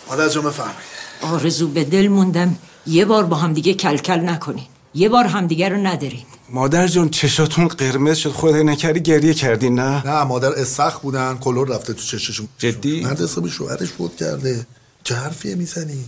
مادر 0.09 0.29
جان 0.29 0.45
بفرمایید. 0.45 0.77
آرزو 1.23 1.69
به 1.69 1.85
دل 1.85 2.09
موندم 2.09 2.57
یه 2.87 3.05
بار 3.05 3.25
با 3.25 3.37
هم 3.37 3.53
دیگه 3.53 3.75
کلکل 3.75 4.21
نکنین. 4.21 4.67
یه 4.95 5.09
بار 5.09 5.25
همدیگه 5.25 5.69
رو 5.69 5.77
ندارین 5.77 6.23
مادر 6.49 6.87
جان 6.87 7.09
چشاتون 7.09 7.69
قرمز 7.69 8.17
شد. 8.17 8.31
خدا 8.31 8.63
نکردی 8.63 9.01
گریه 9.01 9.35
کردی 9.35 9.71
نه؟ 9.71 10.07
نه 10.07 10.25
مادر 10.25 10.53
اسخ 10.53 11.01
بودن. 11.01 11.37
کلور 11.39 11.69
رفته 11.69 11.93
تو 11.93 12.03
چششون. 12.03 12.49
جدی؟ 12.59 13.01
مرد 13.05 13.21
حساب 13.21 13.49
شوهرش 13.49 13.89
فوت 13.89 14.17
کرده. 14.17 14.67
چه 15.05 15.15
حرفیه 15.15 15.55
می‌زنی؟ 15.55 16.05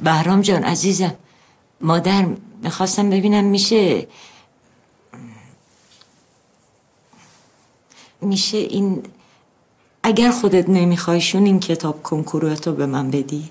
بهرام 0.00 0.40
جان 0.40 0.64
عزیزم. 0.64 1.14
مادر 1.80 2.26
می‌خواستم 2.62 3.10
ببینم 3.10 3.44
میشه 3.44 4.06
میشه 8.20 8.58
این 8.58 9.02
اگر 10.02 10.30
خودت 10.30 10.68
نمیخوایشون 10.68 11.46
این 11.46 11.60
کتاب 11.60 12.02
کنکوراتو 12.02 12.72
به 12.72 12.86
من 12.86 13.10
بدی؟ 13.10 13.50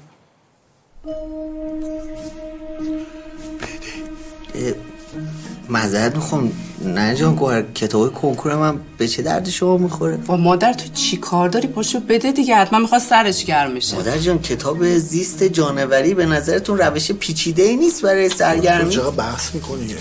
معذرت 5.69 6.15
می‌خوام. 6.15 6.51
نه 6.85 7.15
جان 7.15 7.35
گوهر 7.35 7.61
کتاب 7.61 8.13
کنکور 8.13 8.55
من 8.55 8.79
به 8.97 9.07
چه 9.07 9.21
درد 9.21 9.49
شما 9.49 9.77
می‌خوره؟ 9.77 10.17
با 10.17 10.37
مادر 10.37 10.73
تو 10.73 10.87
چی 10.93 11.17
کار 11.17 11.49
داری؟ 11.49 11.67
پاشو 11.67 11.99
بده 11.99 12.31
دیگه 12.31 12.55
حتما 12.55 12.79
می‌خواد 12.79 13.01
سرش 13.01 13.45
گرم 13.45 13.79
شه 13.79 13.95
مادر 13.95 14.17
جان 14.17 14.39
کتاب 14.39 14.97
زیست 14.97 15.43
جانوری 15.43 16.13
به 16.13 16.25
نظرتون 16.25 16.77
روش 16.77 17.11
پیچیده 17.11 17.63
ای 17.63 17.75
نیست 17.75 18.01
برای 18.01 18.29
سرگرمی؟ 18.29 18.89
چقدر 18.89 19.09
بحث 19.09 19.55
می‌کنی؟ 19.55 19.95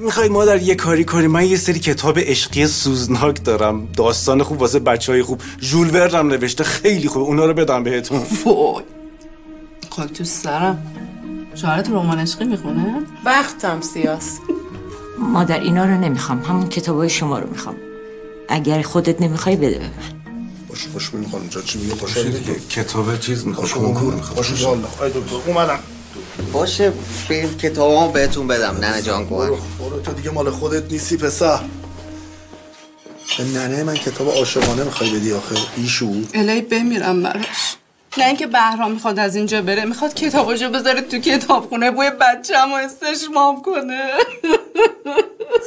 می‌خوای 0.00 0.28
مادر 0.28 0.62
یه 0.62 0.74
کاری 0.74 1.04
کنی؟ 1.04 1.26
من 1.26 1.44
یه 1.44 1.56
سری 1.56 1.78
کتاب 1.78 2.18
عشقی 2.18 2.66
سوزناک 2.66 3.44
دارم. 3.44 3.88
داستان 3.96 4.42
خوب 4.42 4.60
واسه 4.60 4.78
بچه 4.78 5.12
های 5.12 5.22
خوب 5.22 5.40
ژول 5.60 5.90
ورن 5.94 6.26
نوشته 6.26 6.64
خیلی 6.64 7.08
خوب. 7.08 7.22
اونا 7.22 7.46
رو 7.46 7.54
بدم 7.54 7.84
بهتون. 7.84 8.22
وای. 8.44 8.84
خاک 9.90 10.12
تو 10.12 10.24
سرم. 10.24 10.82
شوهرت 11.54 11.90
رمان 11.90 12.18
عشقی 12.18 12.44
می‌خونه؟ 12.44 13.02
وقتم 13.24 13.80
سیاس. 13.80 14.38
مادر 15.20 15.60
اینا 15.60 15.84
رو 15.84 16.00
نمی‌خوام. 16.00 16.42
همون 16.42 16.68
کتابای 16.68 17.10
شما 17.10 17.38
رو 17.38 17.50
می‌خوام. 17.50 17.76
اگر 18.48 18.82
خودت 18.82 19.22
نمی‌خوای 19.22 19.56
بده 19.56 19.78
به 19.78 19.84
من. 19.84 19.90
باش 20.68 20.86
باش 20.86 21.08
ببین 21.08 21.30
خانم 21.30 21.46
جان. 21.46 21.62
چی 21.62 21.78
میگه 21.78 21.94
خوشحال 21.94 22.24
کتاب 22.70 23.18
چیز 23.18 23.46
می‌خوام. 23.46 23.68
کنکور 23.68 24.14
می‌خوام. 24.14 24.36
باش 24.36 24.64
الله 24.64 25.02
ای 25.02 25.10
دکتر 25.10 25.36
اومدم. 25.46 25.78
باشه 26.52 26.92
فیلم 27.28 27.56
کتابامو 27.56 28.12
بهتون 28.12 28.46
بدم 28.46 28.76
ننه 28.80 29.02
جان 29.02 29.24
برو 29.26 29.58
برو. 29.78 30.00
تو 30.00 30.12
دیگه 30.12 30.30
مال 30.30 30.50
خودت 30.50 30.92
نیستی 30.92 31.16
پسر. 31.16 31.60
به 33.38 33.44
ننه 33.44 33.82
من 33.82 33.94
کتاب 33.94 34.28
عاشقانه 34.28 34.84
می‌خوای 34.84 35.10
بدی 35.10 35.32
آخه. 35.32 35.54
ایشو. 35.76 36.12
الهی 36.34 36.60
بمیرم 36.60 37.22
براش. 37.22 37.76
نه 38.16 38.26
اینکه 38.26 38.46
بهرام 38.46 38.92
می‌خواد 38.92 39.18
از 39.18 39.36
اینجا 39.36 39.62
بره 39.62 39.84
می‌خواد 39.84 40.14
کتاباشو 40.14 40.68
بذاره 40.68 41.00
تو 41.00 41.18
کتابخونه 41.18 41.90
بوی 41.90 42.10
بچه 42.10 42.58
هم 42.58 42.72
استشمام 42.72 43.62
کنه. 43.62 44.12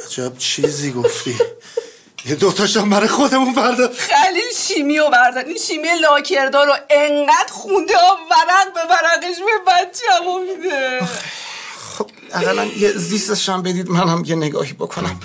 عجب 0.06 0.38
چیزی 0.38 0.92
گفتی؟ 0.92 1.38
یه 2.26 2.34
دوتاشم 2.34 2.90
برای 2.90 3.08
خودمون 3.08 3.54
برده 3.54 3.88
خلیل 3.88 4.42
شیمی 4.56 4.98
رو 4.98 5.10
بردن 5.10 5.44
این 5.46 5.56
شیمی 5.56 5.88
لاکردار 6.00 6.66
رو 6.66 6.74
انقدر 6.90 7.52
خونده 7.52 7.96
ها 7.96 8.18
ورق 8.30 8.74
به 8.74 8.80
ورقش 8.90 9.36
به 9.38 9.72
بچه 9.72 10.06
هم 10.12 10.42
میده. 10.42 11.00
خب 11.98 12.10
اقلا 12.34 12.64
یه 12.64 12.92
زیستش 12.92 13.48
هم 13.48 13.62
بدید 13.62 13.90
من 13.90 14.08
هم 14.08 14.22
یه 14.26 14.36
نگاهی 14.36 14.72
بکنم. 14.72 15.20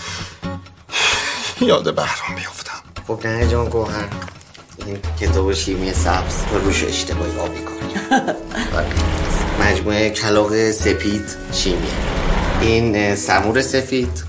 یاد 1.61 1.95
بهرام 1.95 2.35
بیافتم. 2.35 2.83
خب 3.07 3.27
ننه 3.27 3.47
جان 3.47 3.69
گوهر. 3.69 4.07
این 4.85 4.97
کتاب 5.21 5.53
شیمی 5.53 5.93
سبز 5.93 6.45
تو 6.51 6.59
روش 6.59 6.83
اشتباهی 6.83 7.39
آبی 7.39 7.59
کنی 7.59 8.01
مجموعه 9.61 10.09
کلاق 10.09 10.71
سپید 10.71 11.35
شیمی 11.53 11.87
این 12.61 13.15
سمور 13.15 13.61
سفید. 13.61 14.23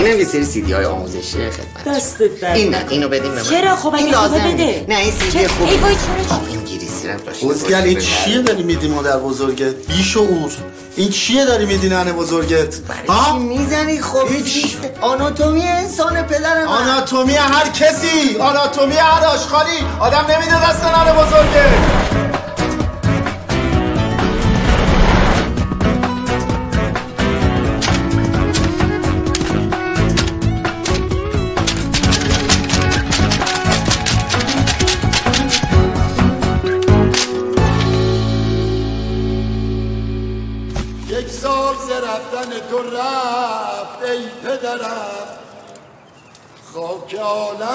این 0.00 0.12
هم 0.12 0.18
یه 0.18 0.24
سری 0.24 0.44
سیدی 0.44 0.72
های 0.72 0.84
آموزشی 0.84 1.38
خدمت 1.50 1.96
دستت 1.96 2.40
درد 2.40 2.56
این 2.56 2.74
نه 2.74 2.84
اینو 2.88 3.08
بدیم 3.08 3.34
به 3.34 3.42
من. 3.42 3.42
چرا؟ 3.42 3.76
خب 3.76 3.94
این 3.94 4.12
خوبه 4.14 4.36
لازم 4.36 4.52
بده. 4.52 4.84
نه 4.88 4.96
این 4.96 5.12
سیدی؟ 5.12 5.46
خوبه. 5.46 5.70
ای 5.70 5.78
وای، 5.78 5.94
چرا؟ 5.94 6.36
انگلیسی 6.36 7.08
هم 7.08 7.16
داشته 7.16 7.46
بزگل 7.46 7.74
این 7.74 7.98
چیه 7.98 8.42
داری 8.42 8.62
میدی 8.62 8.88
مادر 8.88 9.18
بزرگت؟ 9.18 9.74
بیشعور 9.74 10.52
این 10.96 11.08
چیه 11.08 11.44
داری 11.44 11.66
میدی 11.66 11.88
ننه 11.88 12.12
بزرگت؟ 12.12 12.74
ها؟ 13.08 13.38
می‌زنی؟ 13.38 14.00
خب 14.00 14.28
هیچ. 14.28 14.76
آناتومی 15.00 15.62
انسان 15.62 16.22
پدر 16.22 16.64
من. 16.64 16.64
آناتومی 16.64 17.34
هر 17.34 17.68
کسی. 17.68 18.38
آناتومی 18.40 18.96
هر 18.96 19.24
آشخالی 19.24 19.78
آدم 20.00 20.26
نمیده 20.30 20.70
دست 20.70 20.84
ننه 20.84 21.12
بزرگت. 21.12 21.99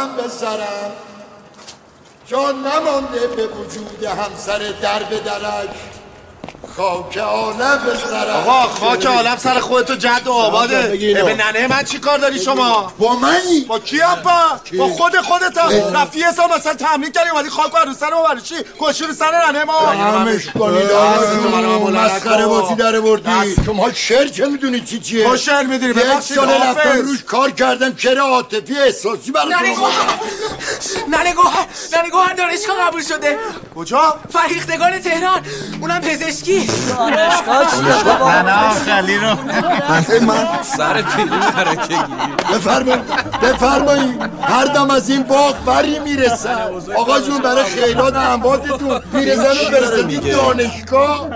عالم 0.05 0.17
به 0.17 0.27
سرم 0.27 0.91
جان 2.27 2.55
نمانده 2.55 3.27
به 3.27 3.47
وجود 3.47 4.03
همسر 4.03 4.59
در 4.81 5.03
به 5.03 5.19
درک. 5.19 5.94
خاک 6.77 7.17
عالم 7.17 7.81
سرم 8.09 8.35
آقا 8.35 8.61
خاک 8.67 9.05
عالم 9.05 9.37
سر 9.37 9.59
خودتو 9.59 9.95
جد 9.95 10.21
و 10.25 10.31
آباده. 10.31 10.87
به 11.13 11.35
ننه 11.35 11.67
من 11.67 11.83
چی 11.83 11.99
کار 11.99 12.17
داری 12.17 12.39
شما؟ 12.39 12.93
با 12.99 13.15
منی؟ 13.15 13.65
با 13.67 13.79
کی 13.79 14.01
ابا؟ 14.01 14.59
با 14.77 14.87
خود 14.87 15.17
خودت 15.17 15.57
رفتی 15.93 16.19
یه 16.19 16.31
سال 16.31 16.49
مثلا 16.57 16.73
تمرین 16.73 17.11
کردی 17.11 17.29
اومدی 17.29 17.49
خاک 17.49 17.71
رو 17.87 17.93
سر 17.93 18.09
ما 18.09 18.23
برای 18.23 18.41
چی؟ 18.41 18.55
کشی 18.79 19.03
رو 19.03 19.13
سر 19.13 19.51
ننه 19.51 19.63
ما. 19.63 19.79
همش 19.79 20.47
کنید 20.59 20.87
دست 20.89 21.43
تو 21.43 21.49
منو 21.49 21.79
بلند 21.79 22.11
مسخره. 22.11 22.45
بازی 22.45 22.75
در 22.75 22.99
بردی. 22.99 23.55
شما 23.65 23.93
شعر 23.93 24.27
چه 24.27 24.45
می‌دونی 24.45 24.81
چی 24.81 24.99
چیه؟ 24.99 25.27
ما 25.27 25.37
شعر 25.37 25.63
می‌دونیم. 25.63 25.97
یک 25.97 26.19
سال. 26.19 26.49
رفتم 26.49 27.01
روش 27.01 27.23
کار 27.23 27.51
کردم 27.51 27.93
شعر 27.97 28.19
عاطفی 28.19 28.77
احساسی 28.77 29.31
برای 29.31 29.75
شما 29.75 29.89
ننه 31.09 31.33
گوهر 31.33 31.65
ننه 31.93 32.09
گوهر 32.09 32.33
دانشگاه 32.33 32.87
قبول 32.87 33.03
شده. 33.03 33.37
کجا؟ 33.75 34.19
فرهیختگان 34.33 34.99
تهران. 34.99 35.41
اونم 35.81 36.01
پزشکی. 36.01 36.54
نه 38.19 38.41
نه 38.41 38.69
خلی 38.69 39.17
رو 39.17 39.35
من 40.27 40.47
سر 40.77 41.01
پیری 41.01 41.39
ترکه 41.55 41.97
بفرمایید 42.53 43.05
بفرمایید 43.41 44.21
هر 44.41 44.65
دم 44.65 44.91
از 44.91 45.09
این 45.09 45.23
باغ 45.23 45.65
بری 45.65 45.99
می‌رسن 45.99 46.57
آقا 46.97 47.19
جون 47.19 47.37
برای 47.37 47.63
خیرات 47.63 48.15
انباتتون 48.15 48.99
پیرزن 48.99 49.43
رو 49.43 49.71
برسدید 49.71 50.31
دانشگاه 50.31 51.27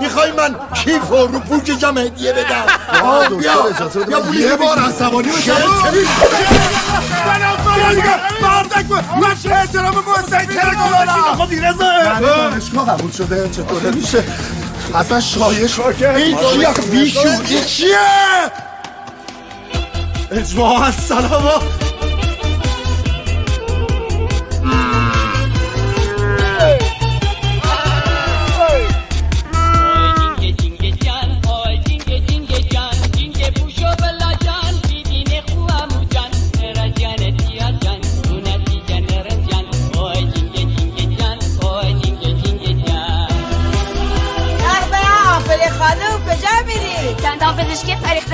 می‌خوای 0.00 0.32
من 0.32 0.54
کیف 0.74 1.08
رو 1.08 1.26
پوکشم 1.26 1.98
هدیه 1.98 2.32
بدم 2.32 2.66
بیا 3.38 3.54
بیا 4.06 4.20
پولی 4.20 4.56
بار 4.56 4.78
عصبانی 4.78 5.28
بشم 7.88 8.18
بردک 8.42 8.90
من 9.22 9.34
چه 9.42 9.50
احترام 9.54 9.94
ترکو 10.46 10.90
دارم 10.90 11.08
آقا 11.32 11.46
بیرزه. 11.46 11.84
ننه 11.84 12.20
دانشگاه 12.20 12.86
قبول 12.86 13.10
شده 13.10 13.48
چطوره 13.48 13.90
میشه؟ 13.90 14.24
اصلا 14.94 15.20
شایش 15.20 15.78
این 16.16 16.36
چیه 16.36 16.68
بیشو 16.90 17.20
این 17.48 17.64
چیه 17.64 17.96
اجماع 20.30 20.80
السلام 20.82 21.62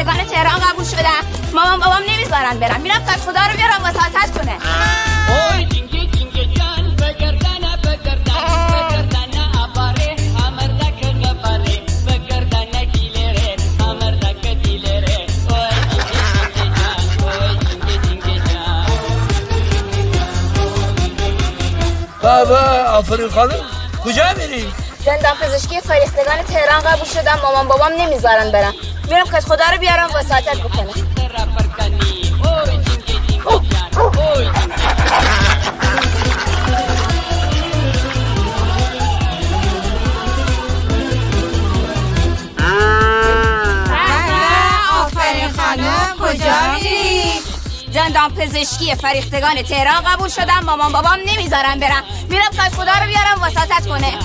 فریختگان 0.08 0.44
تهران 0.44 0.60
قبول 0.60 0.84
شدم 0.84 1.52
مامان 1.54 1.80
بابام 1.80 2.02
نمی‌ذارن 2.08 2.58
برم 2.58 2.80
میرم 2.80 2.98
تا 2.98 3.12
خدا 3.12 3.40
رو 3.50 3.56
بیارم 3.56 3.82
وساطت 3.84 4.38
کنه 4.38 4.58
بابا 22.22 22.58
آفرین 22.88 23.28
خانم. 23.28 23.52
کجا 24.04 24.24
میری؟ 24.36 24.72
زندان 25.04 25.36
پزشکی 25.40 25.80
فریختگان 25.80 26.42
تهران 26.42 26.80
قبول 26.80 27.04
شدم 27.04 27.38
مامان 27.42 27.68
بابام 27.68 27.92
نمی‌ذارن 27.92 28.52
برم 28.52 28.74
میرم 29.08 29.24
که 29.24 29.40
خدا 29.40 29.64
رو 29.72 29.78
بیارم 29.78 30.10
وساطت 30.14 30.56
بکنه 30.56 30.90
آفرین 45.00 45.52
خانم 45.56 46.16
کجا 46.20 46.72
میری؟ 46.74 47.22
زندان 47.92 48.34
پزشکی 48.34 48.94
فریختگان 48.94 49.62
تهران 49.62 50.00
قبول 50.04 50.28
شدم. 50.28 50.60
مامان 50.64 50.92
بابام 50.92 51.18
نمی‌ذارن 51.26 51.80
برم. 51.80 52.02
میرم 52.28 52.50
که 52.50 52.76
خدا 52.76 52.92
رو 52.92 53.06
بیارم 53.06 53.42
وساطت 53.42 53.86
کنه. 53.86 54.18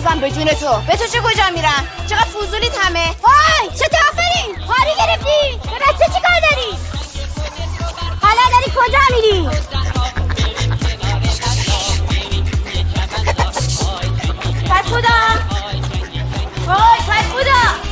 بنازم 0.00 0.20
به 0.20 0.30
جون 0.30 0.44
تو. 0.44 0.80
به 0.86 0.96
تو 0.96 1.06
چه 1.06 1.20
کجا 1.20 1.50
میرم؟ 1.54 1.88
چقدر 2.06 2.24
فوزولیت 2.24 2.78
همه. 2.78 3.04
وای 3.22 3.78
چه 3.78 3.84
آفرین 4.10 4.66
خاری 4.66 4.90
گرفتی؟ 4.98 5.60
به 5.62 5.76
بچه 5.76 6.12
چی 6.14 6.20
کار 6.20 6.40
داری؟ 6.50 6.70
حالا 8.22 8.42
داری 8.52 8.70
کجا 8.76 9.04
میری؟ 9.16 9.48
کت 14.68 14.86
خدا 14.86 15.18
وای 16.66 16.98
کت 17.06 17.26
خدا 17.32 17.89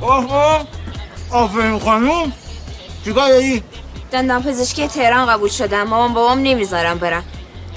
اوه 0.00 0.64
آفرین 1.32 1.78
خانم. 1.78 2.32
چیکار 3.04 3.28
داری؟ 3.28 3.62
دندان 4.12 4.42
پزشکی 4.42 4.88
تهران 4.88 5.26
قبول 5.26 5.48
شدم. 5.48 5.82
مامان 5.82 6.14
بابام 6.14 6.38
نمی‌ذارم 6.38 6.98
برم. 6.98 7.24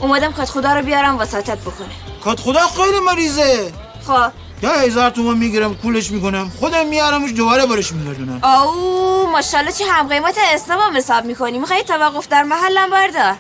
اومدم 0.01 0.31
کت 0.31 0.49
خدا 0.49 0.73
رو 0.73 0.81
بیارم 0.81 1.19
وساطت 1.19 1.57
بکنه. 1.57 1.88
کات 2.23 2.39
خدا 2.39 2.59
خیلی 2.59 2.99
مریضه. 2.99 3.73
خب. 4.07 4.31
ده 4.62 4.69
هزار 4.69 5.09
تومن 5.09 5.38
می‌گیرم 5.38 5.75
کولش 5.75 6.12
می‌کنم. 6.12 6.51
خودم 6.59 6.88
میارمش 6.88 7.33
دوباره 7.33 7.65
برش 7.65 7.91
میگردونم 7.91 8.39
آو 8.41 9.29
ماشاءالله 9.31 9.71
چه 9.71 9.86
هم 9.86 10.07
قیمت 10.07 10.38
اسلام 10.53 10.97
حساب 10.97 11.25
می‌کنی. 11.25 11.59
می‌خوای 11.59 11.83
توقف 11.83 12.27
در 12.27 12.43
محلم 12.43 12.89
بردار 12.89 13.36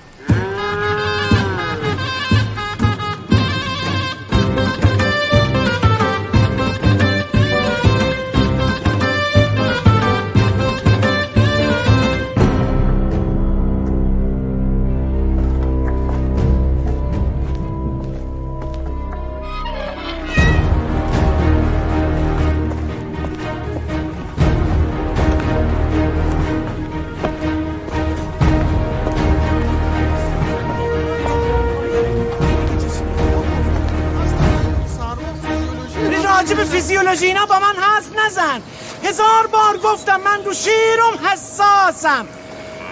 هزار 39.13 39.47
بار 39.47 39.77
گفتم 39.77 40.21
من 40.21 40.43
رو 40.45 40.53
شیرم 40.53 41.27
حساسم. 41.31 42.27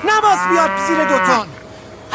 نباس 0.06 0.40
بیاد 0.52 0.70
زیر 0.88 1.04
دوتان 1.04 1.48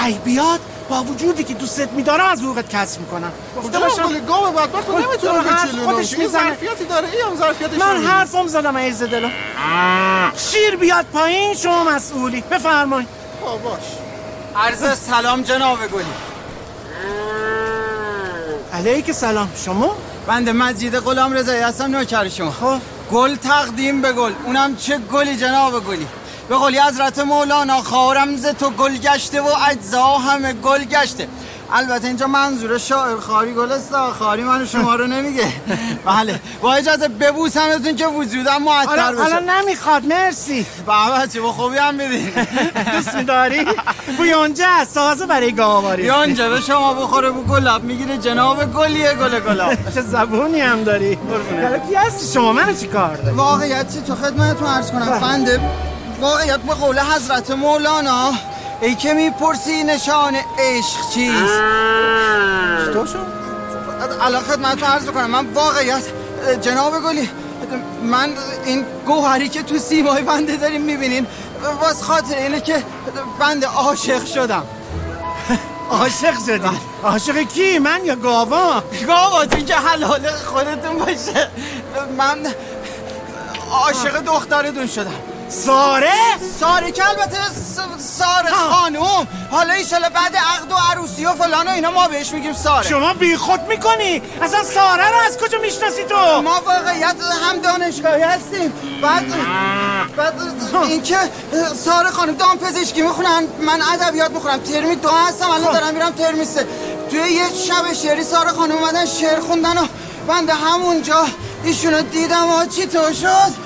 ای 0.05 0.13
بیاد 0.13 0.61
با 0.89 1.03
وجودی 1.03 1.45
که 1.45 1.55
دوستت 1.55 1.93
میدارم 1.93 2.25
از 2.27 2.43
حقوقت 2.43 2.69
کسب 2.69 3.01
می‌کنم. 3.01 3.33
گفته 3.57 3.79
باشم 3.79 4.19
گاو 4.27 4.53
بدبخت 4.53 4.85
خود 4.85 5.05
نمی‌تونه 5.05 5.41
حرف 5.41 5.65
بچلونه 5.65 5.93
خودش. 5.93 6.17
ظرفیتی 6.27 6.85
داره. 6.85 7.09
این 7.09 7.21
هم 7.21 7.37
ظرفیتش 7.37 7.79
من. 7.79 8.05
حرفم 8.05 8.47
زدم 8.47 8.77
عز 8.77 9.03
دلم. 9.03 9.31
شیر 10.37 10.77
بیاد 10.77 11.05
پایین 11.13 11.55
شما 11.55 11.85
مسئولی. 11.85 12.41
بفرمایید. 12.41 13.09
باش. 13.65 13.81
عرض 14.57 14.99
سلام 14.99 15.43
جناب 15.43 15.79
گلی. 15.87 16.05
علیک 18.73 19.13
سلام. 19.13 19.53
شما؟ 19.65 19.97
بنده 20.27 20.53
مجید 20.53 20.97
غلام 20.97 21.33
رضایی 21.33 21.61
هستم 21.61 21.85
نوکر 21.85 22.29
شما. 22.29 22.51
خب. 22.51 22.96
گل 23.13 23.37
تقدیم 23.37 24.03
به 24.03 24.13
گل. 24.13 24.33
اونم 24.45 24.77
چه 24.77 24.99
گلی 24.99 25.37
جناب 25.37 25.87
گلی. 25.87 26.07
به 26.49 26.57
قولی 26.57 26.79
حضرت 26.79 27.19
مولانا 27.19 27.83
خارم 27.83 28.37
ز 28.37 28.47
تو 28.47 28.71
گل 28.71 28.97
گشته 28.97 29.41
و 29.41 29.49
اجزا 29.71 30.07
همه 30.07 30.53
گل 30.53 30.85
گشته. 30.85 31.29
البته 31.73 32.07
اینجا 32.07 32.27
منظور 32.27 32.79
شاعر 32.79 33.17
خاری 33.17 33.55
گلستا 33.55 34.13
خاری 34.13 34.43
منو 34.43 34.67
شما 34.67 34.95
رو 34.95 35.07
نمیگه. 35.07 35.47
بله. 36.07 36.41
با 36.63 36.75
اجازه 36.75 37.09
ببوسمتون 37.09 37.97
که 37.97 38.07
وجودم 38.07 38.63
معطر 38.63 39.13
بشه. 39.13 39.23
حالا 39.23 39.39
نمی‌خواد. 39.61 40.05
مرسی. 40.05 40.67
بابا 40.87 41.27
چه 41.27 41.41
با 41.41 41.53
خوبی 41.53 41.77
هم 41.79 41.97
بدین 41.97 42.33
دوست 42.97 43.15
میداری؟ 43.15 43.67
بویانجه 44.17 44.85
سازه 44.85 45.27
برای 45.27 45.53
گاواری. 45.53 46.05
یانجا 46.05 46.51
به 46.51 46.61
شما 46.61 46.95
بخوره 46.95 47.31
بو 47.31 47.43
گلاب 47.43 47.85
می‌گیره. 47.85 48.19
جناب 48.19 48.73
گلیه 48.75 49.15
گل 49.15 49.41
گلاب 49.41 49.75
چه 49.95 50.01
زبونی 50.03 50.61
هم 50.61 50.85
داری؟ 50.85 51.19
حالا 51.63 51.79
کی 51.79 51.95
هستی؟ 51.95 52.33
شما 52.35 52.53
منو 52.53 52.73
چی 52.73 52.87
کار 52.87 53.17
داری؟ 53.17 53.37
واقعیت 53.37 53.95
چی؟ 53.95 54.01
تو 54.01 54.15
خدمتتون 54.15 54.67
عرض 54.69 54.91
کنم. 54.91 55.19
بنده 55.21 55.61
واقعیت 56.21 56.61
به 56.61 56.75
قول 56.75 56.99
حضرت 57.01 57.51
مولانا 57.51 58.33
ای 58.81 58.95
که 58.95 59.15
می‌پرسی 59.15 59.85
نشان 59.85 60.37
عشق 60.59 61.09
چیست؟ 61.15 61.61
چطور 62.87 63.07
شد؟ 63.07 63.27
الان 64.21 64.43
خدمتتون 64.43 64.89
عرض 64.89 65.07
کنم 65.07 65.31
من 65.31 65.47
واقعیت 65.47 66.03
جناب 66.61 66.93
گلی 67.01 67.31
من 68.03 68.31
این 68.65 68.87
گوهری 69.07 69.49
که 69.49 69.63
تو 69.63 69.79
سیمای 69.79 70.23
بنده 70.23 70.57
داریم 70.57 70.81
می‌بینین 70.81 71.27
واس 71.81 72.03
خاطر 72.03 72.37
اینه 72.37 72.61
که 72.61 72.83
بنده 73.41 73.67
عاشق 73.67 74.27
شدم. 74.27 74.63
عاشق 75.91 76.35
شدی؟ 76.47 76.69
عاشق 77.03 77.43
کی؟ 77.43 77.79
من 77.79 78.01
یا 78.05 78.17
گاوا؟ 78.17 78.83
گاواتون 79.07 79.65
که 79.65 79.75
حلال 79.75 80.29
خودتون 80.29 80.99
باشه. 80.99 81.51
من 82.19 82.39
عاشق 83.71 84.21
دخترتون 84.21 84.87
شدم. 84.87 85.36
ساره؟ 85.49 86.13
ساره 86.61 86.93
که 86.93 87.09
البته 87.09 87.39
ساره 87.99 88.51
خانوم. 88.51 89.29
حالا 89.51 89.73
ایشالا 89.73 90.09
بعد 90.09 90.37
عقد 90.37 90.73
و 90.73 90.75
عروسی 90.93 91.27
و 91.27 91.35
فلان 91.35 91.69
و 91.69 91.71
اینا 91.71 91.91
ما 91.91 92.09
بهش 92.09 92.31
میگیم 92.31 92.53
ساره. 92.53 92.89
شما 92.89 93.15
بی 93.15 93.37
خود 93.37 93.61
می‌کنی. 93.69 94.23
اصلا 94.43 94.63
ساره 94.63 95.11
رو 95.11 95.17
از 95.27 95.39
کجا 95.39 95.59
می‌شناسی 95.59 96.05
تو؟ 96.05 96.43
ما 96.43 96.61
واقعیت 96.67 97.15
هم 97.43 97.59
دانشگاهی 97.59 98.23
هستیم. 98.23 98.73
بعد 99.03 99.25
بعد 100.17 100.35
اینکه 100.85 101.19
ساره 101.85 102.11
خانم 102.11 102.35
دام 102.35 102.59
پزشکی 102.59 103.03
می‌خونن 103.03 103.43
من 103.61 103.83
ادبیات 103.93 104.31
می‌خونم. 104.31 104.59
ترمی 104.59 104.97
دو 104.97 105.09
هستم 105.09 105.51
الان 105.51 105.73
دارم 105.73 105.95
میرم 105.95 106.11
ترمی 106.11 106.45
سه. 106.45 106.67
توی 107.11 107.19
یه 107.19 107.45
شب 107.67 107.93
شعری 107.93 108.25
ساره 108.25 108.51
خانم 108.51 108.77
اومدن 108.77 109.07
شعر 109.07 109.41
خوندن 109.41 109.79
و 109.79 109.87
بنده 110.29 110.55
همونجا 110.55 111.27
ایشونو 111.65 112.03
دیدم. 112.03 112.51
و 112.51 112.67
چی 112.67 112.87
تو 112.87 113.13
شد؟ 113.13 113.66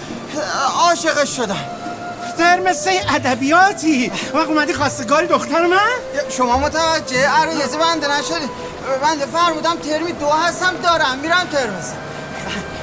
عاشقش 0.79 1.37
شدم. 1.37 1.65
ترم 2.39 2.73
سه 2.73 2.91
ادبیاتی. 3.15 4.13
وقت 4.35 4.49
اومدی 4.49 4.73
خواستگاری 4.73 5.27
دختر 5.27 5.67
من؟ 5.67 5.79
شما 6.37 6.59
متوجه 6.59 7.29
عریضه 7.29 7.79
بنده 7.79 8.19
نشدی. 8.19 8.51
بنده 9.03 9.27
فرمودم 9.27 9.77
ترمی 9.77 10.13
دو 10.13 10.31
هستم 10.31 10.75
دارم. 10.83 11.19
میرم 11.23 11.49
ترمز 11.53 11.93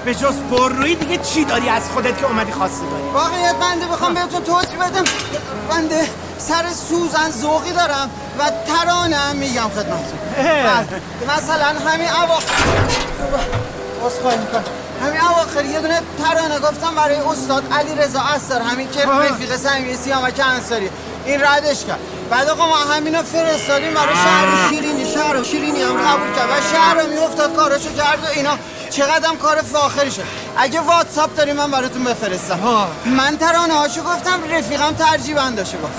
به 0.05 0.15
جز 0.15 0.36
پررویی 0.51 0.95
دیگه 0.95 1.17
چی 1.17 1.45
داری 1.45 1.69
از 1.69 1.89
خودت 1.93 2.17
که 2.17 2.25
اومدی 2.25 2.51
خواسته 2.51 2.86
داری 2.91 3.03
واقعیت 3.13 3.55
بنده 3.55 3.86
بخوام 3.86 4.13
بهتون 4.13 4.43
توضیح 4.43 4.77
بدم. 4.77 5.03
بنده 5.69 6.10
سر 6.38 6.65
سوزن 6.89 7.31
ذوقی 7.31 7.71
دارم 7.71 8.10
و 8.39 8.51
ترانه 8.67 9.15
هم 9.15 9.36
میگم 9.36 9.69
خدمتتون. 9.69 10.19
بله. 10.38 11.01
مثلا 11.38 11.91
همین 11.91 12.10
اواخر 12.10 12.53
بازخواهی 14.01 14.38
می‌کنم. 14.38 14.63
همین 15.01 15.21
اواخر 15.21 15.65
یه 15.65 15.79
دونه 15.81 16.01
ترانه 16.23 16.60
گفتم 16.60 16.95
برای 16.95 17.15
استاد 17.15 17.63
علی 17.73 17.95
رضا 17.95 18.19
اثر 18.21 18.62
همین 18.62 18.91
که 18.91 19.05
رفیق 19.05 19.55
سمیه 19.55 19.95
سیامک 19.95 20.41
انصاری. 20.43 20.89
این 21.25 21.41
ردش 21.41 21.86
کرد. 21.86 21.99
بعد 22.29 22.49
آقا 22.49 22.67
ما 22.67 22.77
همینو 22.77 23.23
فرستادیم 23.23 23.93
برای 23.93 24.15
شهر 24.15 24.69
شیرینی 24.69 25.05
شهر 25.13 25.43
شیرینی 25.43 25.81
هم 25.81 25.97
قبول 25.97 26.36
کرد. 26.36 26.49
و 26.49 26.62
شهر 26.73 27.05
میافتاد 27.05 27.55
کارشو 27.55 27.93
کرد 27.93 28.23
و 28.23 28.27
اینا. 28.36 28.57
چقدر 28.89 29.36
کار 29.36 29.62
فاخری 29.62 30.12
شد. 30.12 30.23
اگه 30.57 30.79
واتساپ 30.79 31.36
داری 31.36 31.53
من 31.53 31.71
براتون 31.71 32.03
بفرستم. 32.03 32.60
من 33.05 33.38
ترانه 33.38 33.73
هاشو 33.73 34.03
گفتم 34.03 34.39
رفیقم 34.51 34.91
ترجیح 34.91 35.36
بنداشو 35.36 35.77
گفت 35.77 35.97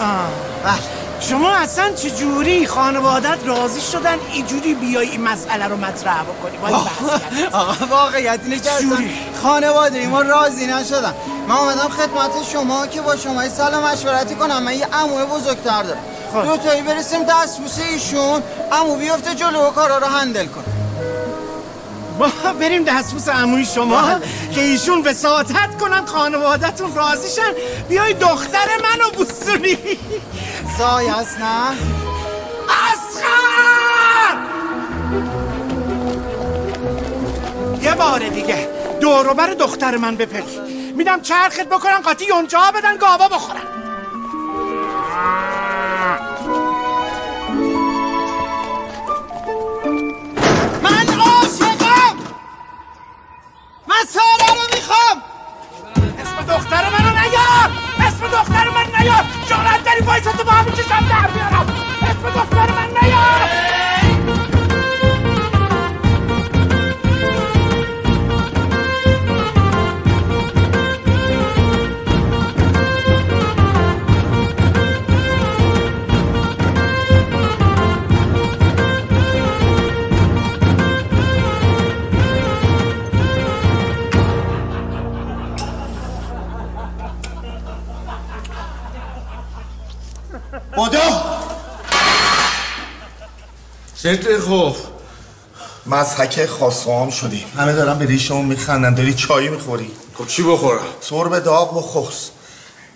بله. 0.64 0.97
شما 1.20 1.50
اصلا 1.50 1.92
چه 1.92 2.10
جوری 2.10 2.66
خانوادت 2.66 3.38
راضی 3.46 3.80
شدن 3.80 4.18
اینجوری 4.32 4.74
بیای 4.74 5.08
این 5.08 5.22
مسئله 5.22 5.64
رو 5.64 5.76
مطرح 5.76 6.22
بکنی؟ 6.22 6.56
با 6.56 6.68
این 6.68 7.46
آقا 7.52 7.86
واقعیت 7.86 8.40
اینه 8.44 8.60
که 8.60 8.72
اصلا 8.72 8.98
خانواده 9.42 10.06
ما 10.06 10.22
راضی 10.22 10.66
نشدن. 10.66 11.14
من 11.48 11.56
اومدم 11.56 11.88
خدمت 11.88 12.30
شما 12.52 12.86
که 12.86 13.00
با 13.00 13.16
شما 13.16 13.48
سلام 13.48 13.84
مشورتی 13.84 14.34
کنم. 14.34 14.62
من 14.62 14.74
یه 14.74 14.86
عمو 14.86 15.26
بزرگتر 15.26 15.82
دارم. 15.82 16.00
خب. 16.32 16.44
دو 16.44 16.56
تایی 16.56 16.82
برسیم 16.82 17.24
دست 17.24 17.58
بوسه 17.58 17.82
ایشون. 17.82 18.42
عمو 18.72 18.96
بیفته 18.96 19.34
جلو 19.34 19.60
و 19.60 19.70
کارا 19.70 19.98
رو 19.98 20.06
هندل 20.06 20.46
کن. 20.46 20.64
ما 22.18 22.52
بریم 22.60 22.84
دستبوس 22.84 23.28
عموی 23.28 23.64
شما 23.64 24.20
که 24.54 24.60
ایشون 24.60 25.02
وساطت 25.02 25.78
کنن 25.80 26.06
خانوادتون 26.06 26.94
راضیشن 26.94 27.52
بیای 27.88 28.14
دختر 28.14 28.66
منو 28.82 29.10
بوسونی. 29.16 29.78
زای 30.78 31.08
هست 31.08 31.38
نه؟ 31.38 31.70
اسخر! 32.92 34.36
یه 37.82 37.94
بار 37.94 38.28
دیگه. 38.28 38.68
دوروبر 39.00 39.46
دختر 39.46 39.96
من 39.96 40.16
بپری. 40.16 40.58
میدم 40.96 41.20
چرخت 41.20 41.68
بکنن 41.68 42.00
قاطی 42.00 42.24
یونجا 42.24 42.58
بدن 42.74 42.96
گاوا 42.96 43.28
بخورن 43.28 43.62
من 50.82 51.20
عاشقم! 51.20 52.16
من 53.88 54.04
سارا 54.08 54.54
رو 54.54 54.76
می‌خوام! 54.76 55.22
اسم 56.18 56.54
دختر 56.54 56.84
منو 56.90 57.10
نیار 57.10 57.87
اسم 58.18 58.26
دختر 58.26 58.70
من 58.70 59.00
نیار 59.00 59.24
جانت 59.48 59.84
داری 59.84 60.00
وایسا 60.00 60.32
تو 60.32 60.44
با 60.44 60.52
همین 60.52 60.74
چشم 60.74 61.08
در 61.08 61.30
بیارم. 61.30 61.66
اسم 62.02 62.40
دختر 62.40 62.70
من 62.72 63.02
نیار 63.02 63.77
بادو 90.78 90.98
شکل 93.96 94.38
خوب. 94.38 94.76
مزحک 95.86 96.46
خاصوام 96.46 97.10
شدیم 97.10 97.44
همه 97.56 97.72
دارن 97.72 97.98
به 97.98 98.06
ریشمون 98.06 98.44
میخندن 98.44 98.94
داری 98.94 99.14
چایی 99.14 99.48
می‌خوری. 99.48 99.90
خب 100.14 100.26
چی 100.26 100.42
بخورم؟ 100.42 100.80
سرب 101.00 101.38
داغ 101.38 101.76
و 101.76 101.80
خورس 101.80 102.30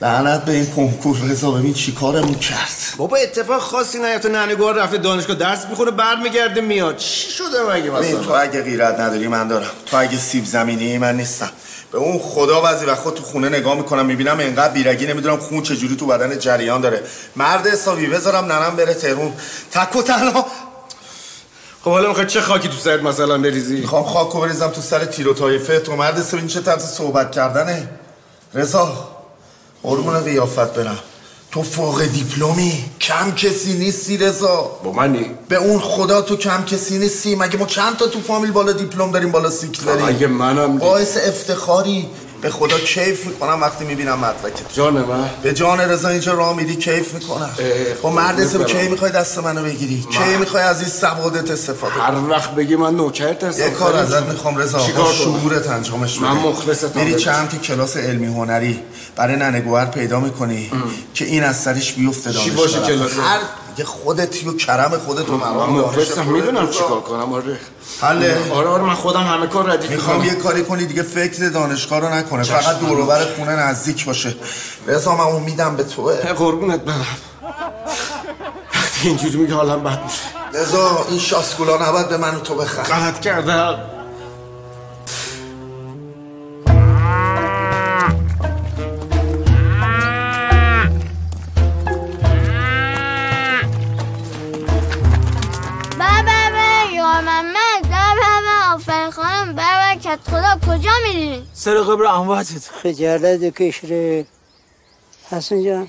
لعنت 0.02 0.44
به 0.44 0.52
این 0.52 0.66
کنکور. 0.66 1.18
رضا 1.18 1.50
ببین 1.50 1.74
چی 1.74 1.92
کارمون 1.92 2.34
کرد. 2.34 2.76
بابا 2.96 3.16
اتفاق 3.16 3.60
خاصی 3.60 3.98
نیفته. 3.98 4.28
ننگوار 4.28 4.74
رفته 4.74 4.96
دانشگاه 4.96 5.36
درس 5.36 5.66
می‌خونه 5.66 5.90
برمیگرده 5.90 6.60
میاد. 6.60 6.96
چی 6.96 7.30
شده 7.30 7.62
مگه 7.72 7.90
ببین 7.90 8.12
تو 8.12 8.18
مثلا 8.18 8.36
اگه 8.36 8.62
غیرت 8.62 9.00
نداری 9.00 9.28
من 9.28 9.48
دارم. 9.48 9.70
تو 9.86 9.96
اگه 9.96 10.18
سیب 10.18 10.44
زمینی 10.44 10.98
من 10.98 11.16
نیستم. 11.16 11.50
به 11.92 11.98
اون 11.98 12.18
خدا 12.18 12.61
بعضی 12.61 12.87
وقتا 12.87 13.11
تو 13.11 13.22
خونه 13.22 13.48
نگاه 13.48 13.74
می‌کنم 13.74 14.07
می‌بینم 14.07 14.40
انقدر 14.40 14.72
بیرگی 14.74 15.07
نمی‌دونم 15.07 15.37
خون 15.37 15.62
چجوری 15.62 15.96
تو 15.96 16.07
بدن 16.07 16.38
جریان 16.38 16.81
داره. 16.81 17.02
مرد 17.37 17.66
حسابی 17.66 18.07
بذارم 18.07 18.52
ننم 18.52 18.76
بره 18.76 18.94
تهرون. 18.94 19.33
تک 19.70 19.96
و 19.96 20.02
تنها. 20.02 20.46
خب 21.85 21.90
حالا 21.90 22.09
می‌خوای 22.09 22.26
چه 22.26 22.40
خاکی 22.40 22.68
تو 22.68 22.76
سرت 22.76 23.02
مثلا 23.02 23.38
بریزی؟ 23.38 23.76
می‌خوام 23.76 24.05
خاکو 24.05 24.40
بریزم 24.40 24.68
تو 24.68 24.81
سر 24.81 25.05
تیر 25.05 25.28
و 25.28 25.35
طایفه 25.35 25.78
تو 25.78 25.96
مرد 25.96 26.18
حسابی 26.18 26.38
این 26.38 26.48
چه 26.48 26.61
طرز 26.61 26.85
صحبت 26.85 27.33
کردنه؟ 27.33 27.88
رضا 28.55 29.09
قربون 29.83 30.20
قیافت 30.20 30.74
برم. 30.74 30.98
تو 31.52 31.62
فوق 31.62 32.02
دیپلمی؟ 32.02 32.84
کم 33.00 33.30
کسی 33.30 33.72
نیستی 33.72 34.16
رضا. 34.16 34.70
با 34.84 34.92
منی؟ 34.92 35.26
به 35.48 35.56
اون 35.56 35.78
خدا 35.80 36.22
تو 36.22 36.36
کم 36.36 36.64
کسی 36.64 36.98
نیستی. 36.98 37.34
مگه 37.34 37.58
ما 37.58 37.66
چند 37.66 37.96
تا 37.96 38.06
تو 38.06 38.20
فامیل 38.20 38.50
بالا 38.50 38.72
دیپلم 38.72 39.10
داریم 39.10 39.30
بالا 39.30 39.50
سیکل 39.50 39.84
داریم؟ 39.84 40.04
اگه 40.04 40.26
منم 40.26 40.78
باعث 40.78 41.16
افتخاری. 41.16 42.06
به 42.42 42.50
خدا 42.50 42.78
کیف 42.78 43.26
می‌کنم 43.26 43.61
وقتی 43.61 43.85
می‌بینم 43.85 44.18
مدرکت 44.18 44.74
جان 44.74 44.94
من 44.94 45.31
به 45.42 45.52
جان 45.52 45.81
رضا 45.81 46.09
اینجا 46.09 46.33
راه 46.33 46.57
میری 46.57 46.76
کیف 46.76 47.14
می‌کنم 47.14 47.50
با 48.02 48.11
مرد 48.11 48.40
حساب 48.40 48.66
کی 48.66 48.88
می‌خوای 48.88 49.12
دست 49.12 49.38
منو 49.38 49.62
بگیری 49.62 50.07
کی 50.11 50.37
می‌خوای 50.40 50.62
از 50.62 50.81
این 50.81 50.90
سوادت 50.90 51.50
استفاده 51.50 51.94
هر 51.94 52.14
وقت 52.28 52.55
بگی 52.55 52.76
من 52.76 52.94
نوکرت 52.96 53.44
هستم 53.44 53.62
یه 53.62 53.70
کار 53.70 53.96
ازت 53.96 54.22
می‌خوام 54.22 54.57
رضا؟ 54.57 54.78
شعورت 55.12 55.68
انجامش 55.68 56.20
من 56.20 56.38
بدی. 56.38 56.48
مخلصتم 56.48 57.00
میری. 57.00 57.14
چند 57.14 57.48
تا 57.48 57.57
کلاس 57.57 57.96
علمی 57.96 58.26
هنری 58.26 58.81
برای 59.16 59.37
ننگوهر 59.37 59.87
پیدا 59.87 60.20
می‌کنی 60.20 60.70
که 61.14 61.24
این 61.24 61.44
از 61.44 61.57
سرش 61.57 61.92
بیفته 61.92 62.33
چی 62.33 62.50
دانشگاه 62.50 62.57
باشه. 62.57 62.81
کلاس؟ 62.81 63.18
هر 63.18 63.40
یه 63.78 63.85
خودتی 63.85 64.48
و 64.48 64.56
کرم 64.56 64.98
خودت 64.98 65.30
و 65.30 65.37
من 65.37 65.48
مرام 65.48 65.70
مخلصم 65.70 66.24
می‌دونم 66.24 66.70
چیکار 66.70 67.00
کنم 67.00 67.32
آره. 67.32 67.58
حله. 68.00 68.52
آره 68.52 68.68
آره 68.68 68.82
من 68.82 68.94
خودم 68.94 69.20
همه 69.20 69.46
کار 69.46 69.72
ردیف 69.72 69.90
می‌خوام 69.90 70.24
یه 70.24 70.35
کاری 70.35 70.64
کنی 70.64 70.87
دیگه 70.87 71.02
فکر 71.02 71.48
دانشگاه 71.48 72.00
رو 72.00 72.14
نکنه. 72.14 72.42
فقط 72.42 72.78
دور 72.78 73.00
و 73.00 73.06
بر 73.06 73.35
خونه 73.37 73.52
نزدیک 73.52 74.04
باشه. 74.04 74.35
رضا 74.87 75.16
من 75.16 75.24
امیدم 75.24 75.76
به 75.76 75.85
توه. 75.85 76.14
قربونت 76.16 76.80
برم. 76.80 77.16
وقتی 78.74 79.08
اینجوری 79.08 79.37
میگه 79.37 79.54
حالم 79.54 79.82
بد 79.82 80.00
میشه. 80.04 80.62
رضا 80.62 81.06
این 81.08 81.18
شاسکولا 81.18 81.88
نباید 81.88 82.08
به 82.08 82.16
من 82.16 82.35
و 82.35 82.40
تو 82.40 82.54
بخند 82.54 82.87
غلط 82.87 83.20
کردم 83.20 83.78
کجا 100.60 100.90
میرین 101.06 101.42
سر 101.54 101.74
قبر 101.74 102.04
امواتت 102.04 102.68
خجالت 102.82 103.54
کشره 103.54 104.26
حسن 105.30 105.64
جان 105.64 105.88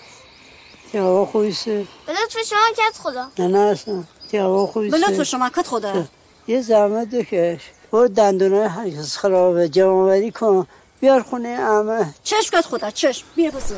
تی 0.92 0.98
هوا 0.98 1.26
خویسته 1.26 1.88
به 2.08 2.14
لطف 2.14 2.38
شما 2.50 2.58
کت 2.78 2.98
خدا. 2.98 3.28
نه 3.40 3.48
نه 3.48 3.60
اصلا 3.60 4.04
تی 4.32 4.38
هوا 4.38 4.68
خویسته 4.68 4.98
به 4.98 5.08
لطف 5.08 5.24
شما 5.24 5.50
کت 5.50 5.68
خدا. 5.68 6.06
یه 6.48 6.62
زحمت 6.62 7.08
بکش 7.08 7.62
برو 7.92 8.08
دندونای 8.08 8.68
هرکس 8.68 9.18
خرابه 9.18 9.70
جمعوری 9.70 10.32
کن. 10.32 10.68
بیار 11.02 11.22
خونه 11.22 11.50
امه 11.50 12.14
چشم 12.24 12.58
کت 12.58 12.66
خدا 12.66 12.92
چشم. 12.92 13.26
بیا 13.36 13.52
بسر 13.52 13.76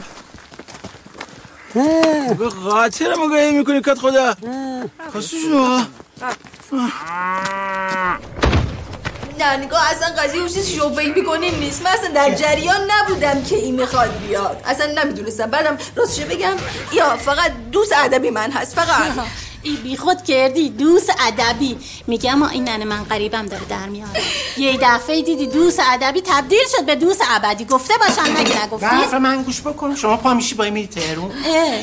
به 2.33 2.49
قاطر 2.49 3.15
مگاهی 3.15 3.51
می‌کنی 3.51 3.81
کت 3.81 3.99
خدا؟ 3.99 4.35
خواستو 5.11 5.37
شو 5.37 5.79
نه 9.39 9.57
نگاه 9.57 9.91
اصلا 9.91 10.07
قضیه 10.07 10.39
اون 10.39 10.49
چیز 10.49 10.69
شوفهی 10.69 11.11
می‌کنین 11.11 11.55
نیست. 11.55 11.81
من 11.81 11.91
اصلا 11.91 12.09
در 12.09 12.33
جریان 12.35 12.91
نبودم 12.91 13.43
که 13.43 13.55
این 13.55 13.75
می‌خواد 13.75 14.19
بیاد. 14.27 14.61
اصلا 14.65 15.03
نمی‌دونستم. 15.03 15.49
بعدم 15.49 15.77
راستش 15.95 16.23
بگم 16.23 16.53
یا 16.93 17.15
فقط 17.17 17.51
دوست 17.71 17.93
ادبی 17.97 18.29
من 18.29 18.51
هست 18.51 18.75
فقط. 18.75 19.11
ای 19.65 19.75
بی 19.75 19.97
خود 19.97 20.23
کردی 20.23 20.69
دوست 20.69 21.11
ادبی. 21.27 21.77
میگم 22.07 22.43
این 22.43 22.63
ننه 22.63 22.85
من 22.85 23.03
قریبم 23.03 23.45
داره 23.45 23.65
در 23.65 23.85
میاره 23.85 24.21
یه 24.57 24.77
دفعه 24.81 25.21
دیدی 25.21 25.47
دوست 25.47 25.81
ادبی 25.93 26.21
تبدیل 26.21 26.59
شد 26.77 26.85
به 26.85 26.95
دوست 26.95 27.21
ابدی. 27.35 27.65
گفته 27.65 27.93
باشم 27.97 28.37
نگه 28.37 28.63
نگفتی؟ 28.65 28.85
حرف 28.85 29.13
من 29.13 29.43
گوش 29.43 29.61
بکن. 29.61 29.95
شما 29.95 30.17
پا 30.17 30.33
میشی 30.33 30.55
با 30.55 30.63
میری 30.65 30.87
تهرون. 30.87 31.31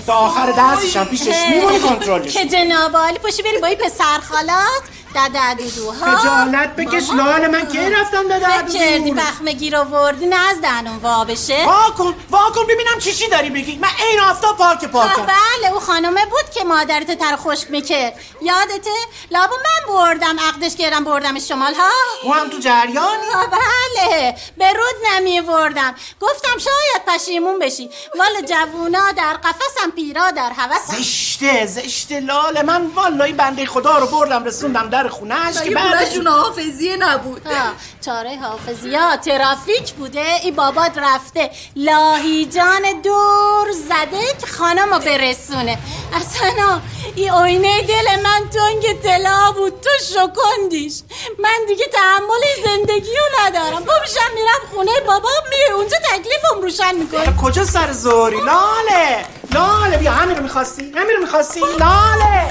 تا 0.07 0.15
آخر 0.15 0.53
درسش 0.53 0.97
هم 0.97 1.05
پیشش. 1.05 1.37
میمونی 1.51 1.79
کنترلش. 1.81 2.33
که 2.35 2.45
جناب 2.47 2.97
عالی 2.97 3.19
پاشی 3.19 3.43
بری 3.43 3.59
با 3.59 3.67
این 3.67 3.79
پسر 3.79 4.21
خالات 4.29 4.83
دده 5.15 5.55
دودو 5.55 5.91
ها 5.93 6.17
خجالت 6.17 6.77
بکش 6.77 7.11
لاله 7.11 7.49
من 7.49 7.67
کی 7.69 7.79
رفتم 7.79 8.23
فکر 8.29 8.61
دودو؟ 8.63 8.79
کردی 8.79 9.11
بخمه 9.13 9.53
گیر 9.53 9.77
آوردی 9.77 10.27
نه 10.27 10.37
از 10.51 10.61
دهنم 10.61 11.01
وا 11.03 11.25
بشه. 11.25 11.65
وا 11.67 11.91
کن 11.99 12.15
وا 12.31 12.39
کن 12.55 12.65
ببینم 12.65 12.99
چی 13.01 13.13
چی 13.13 13.29
داری 13.29 13.51
بگی. 13.51 13.79
من 13.79 13.89
این 14.11 14.21
آفتاب 14.21 14.57
پارک 14.57 14.85
آه، 14.85 14.91
پارکم 14.91 15.23
بله 15.23 15.73
او 15.73 15.81
خانمه 15.81 16.25
بود 16.27 16.51
که 16.55 16.65
مادرت 16.65 17.19
تر 17.19 17.37
خشک 17.37 17.71
می‌کرد 17.73 18.15
یادته؟ 18.43 18.91
لابو 19.31 19.55
من 19.55 19.95
بردم 19.95 20.41
عقدش 20.41 20.77
کردم 20.77 21.05
بردم 21.05 21.39
شمال 21.39 21.75
ها. 21.75 21.91
او 22.23 22.35
هم 22.35 22.49
تو 22.49 22.59
جریانی؟ 22.59 23.27
بله. 23.53 24.35
به 24.59 24.73
رود 24.73 24.95
نمیوردم 25.13 25.95
گفتم 26.21 26.59
شاید 26.59 27.05
پشیمون 27.07 27.59
بشی. 27.59 27.91
والا 28.19 28.41
جوونا 28.41 29.13
در 29.13 29.33
قفسم 29.33 29.91
پیرا 29.97 30.31
در 30.31 30.53
هوسم. 30.57 30.97
زشته 30.97 31.67
زشته 31.67 32.21
لاله. 32.21 32.63
من 32.63 32.87
والله 32.87 33.33
بنده 33.33 33.67
خدا 33.67 33.99
رو 33.99 34.07
بردم 34.07 34.45
رسوندم 34.45 34.89
در 34.91 35.09
خونهش 35.09 35.59
که 35.59 35.69
که 35.69 35.75
بعدش 35.75 35.99
پولشون 35.99 36.27
حافظیه 36.27 36.97
نبود؟ 36.97 37.49
آه، 37.49 37.73
چاره 38.05 38.39
حافظی 38.43 38.95
ها 38.95 39.17
ترافیک 39.17 39.93
بوده 39.93 40.27
ای 40.43 40.51
بابات 40.51 40.99
رفته. 40.99 41.51
لاهیجان 41.77 42.83
دور 43.05 43.73
زده 43.73 44.27
که 44.41 44.47
خانم 44.47 44.95
رو 44.95 44.99
برسونه. 44.99 45.79
اصلا 46.15 46.81
ای 47.17 47.31
آینه 47.63 47.83
دل 47.83 48.23
من 48.23 48.49
تنگ 48.51 49.01
طلا 49.03 49.53
بود. 49.53 49.81
تو 49.81 49.91
شکندیش. 50.05 51.03
من 51.39 51.67
دیگه 51.69 51.85
تحمل 51.93 52.43
زندگی 52.65 53.11
رو 53.11 53.41
ندارم. 53.41 53.85
با 53.85 53.93
میشم 54.03 54.35
میرم 54.35 54.75
خونه 54.75 55.01
بابا 55.07 55.29
میره 55.51 55.75
اونجا 55.77 55.97
تکلیفم 55.97 56.63
روشن 56.63 56.95
می‌کنه. 56.95 57.37
کجا 57.37 57.65
سر 57.65 57.93
زوری؟ 57.93 58.37
لاله 58.37 59.25
لاله 59.55 59.97
بیا 59.97 60.13
همین 60.13 60.37
رو 60.37 60.43
می‌خواستی. 60.43 60.93
همین 60.97 61.17
رو 61.17 61.23
می‌خواستی. 61.23 61.61
لاله 61.61 62.51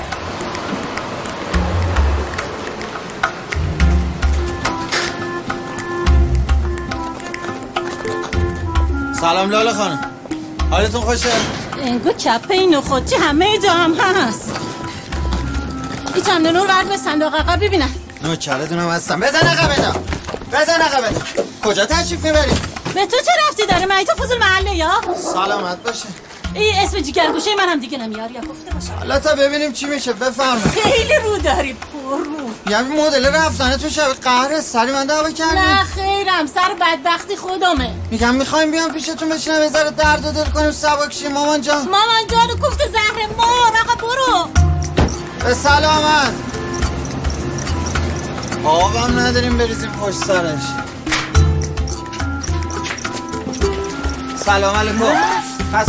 سلام 9.21 9.49
لاله 9.51 9.73
خانم. 9.73 10.11
حالتون 10.71 11.01
خوشه؟ 11.01 11.31
انگو 11.77 12.11
کپه 12.11 12.53
این 12.53 12.75
نخوتی 12.75 13.15
همه 13.15 13.57
جا 13.57 13.71
هم 13.71 13.93
هست. 13.93 14.55
ای 16.15 16.21
چند 16.21 16.47
نور 16.47 16.67
ورد 16.67 16.89
به 16.89 16.97
صندوق 16.97 17.35
عقب 17.35 17.65
ببینم. 17.65 17.95
نوکرتونم 18.23 18.89
هستم. 18.89 19.19
بزن 19.19 19.47
عقبه 19.47 19.75
بزن 20.51 20.81
عقبه 20.81 21.07
کجا 21.63 21.85
تشریف 21.85 22.25
می‌بری؟ 22.25 22.51
به 22.93 23.05
تو 23.05 23.17
چه 23.17 23.31
رفتی 23.47 23.65
داره؟ 23.65 23.85
من 23.85 24.03
تو 24.03 24.23
فضول 24.23 24.37
محله 24.37 24.75
یا؟ 24.75 24.91
سلامت 25.33 25.83
باشه. 25.83 26.05
ای 26.53 26.71
اسم 26.79 26.99
جگرگوشه 26.99 27.55
من 27.55 27.69
هم 27.69 27.79
دیگه 27.79 27.97
نمیاری 27.97 28.33
یا 28.33 28.41
گفته 28.41 28.71
باشم 28.73 28.93
حالا 28.99 29.19
تا 29.19 29.35
ببینیم 29.35 29.71
چی 29.73 29.85
میشه. 29.85 30.13
بفرمایید. 30.13 30.67
خیلی 30.67 31.15
رو 31.25 31.37
داری 31.37 31.73
پر 31.73 32.17
رو. 32.17 32.71
یعنی 32.71 33.01
مدل 33.01 33.25
رفتنه 33.25 33.77
تو 33.77 33.89
شب 33.89 34.13
قهر 34.23 34.61
سری 34.61 34.91
من 34.91 35.05
دعوا 35.05 35.31
کردی؟ 35.31 35.55
نه 35.55 35.83
خیرم. 35.83 36.47
سر 36.47 36.73
بدبختی 36.81 37.35
خودمه. 37.35 37.93
میگم 38.11 38.35
می‌خوایم 38.35 38.71
بیام 38.71 38.91
پیشتون 38.93 39.29
بشینم 39.29 39.61
یه 39.61 39.69
ذره 39.69 39.89
درد 39.89 40.25
و 40.25 40.31
دل 40.31 40.51
کنیم. 40.51 40.71
سبک 40.71 41.13
شیم. 41.13 41.31
مامان 41.31 41.61
جان. 41.61 41.81
مامان 41.81 42.27
جانو 42.31 42.55
کوفت 42.55 42.79
زهر 42.91 43.27
مار. 43.37 43.73
آقا 43.81 44.07
برو. 44.07 44.49
به 45.43 45.53
سلامت 45.53 46.33
آبم 48.63 49.19
نداریم 49.19 49.57
بریزیم 49.57 49.91
پشت 49.91 50.17
سرش 50.17 50.61
سلام 54.45 54.75
علیکم 54.75 55.05
پس 55.73 55.87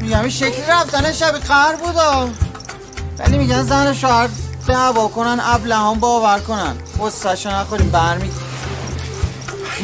میگم 0.00 0.20
این 0.20 0.28
شکلی 0.28 0.66
رفتن 0.68 1.12
شب 1.12 1.32
قهر 1.32 1.76
بودا 1.76 2.28
ولی 3.18 3.38
میگن 3.38 3.62
زن 3.62 3.92
شوهر 3.92 4.28
دعوا 4.68 5.08
کنن 5.08 5.40
ابلهان 5.44 6.00
باور 6.00 6.38
کنن 6.38 6.76
غصهشو 6.98 7.50
نخوریم 7.50 7.90
برمی 7.90 8.30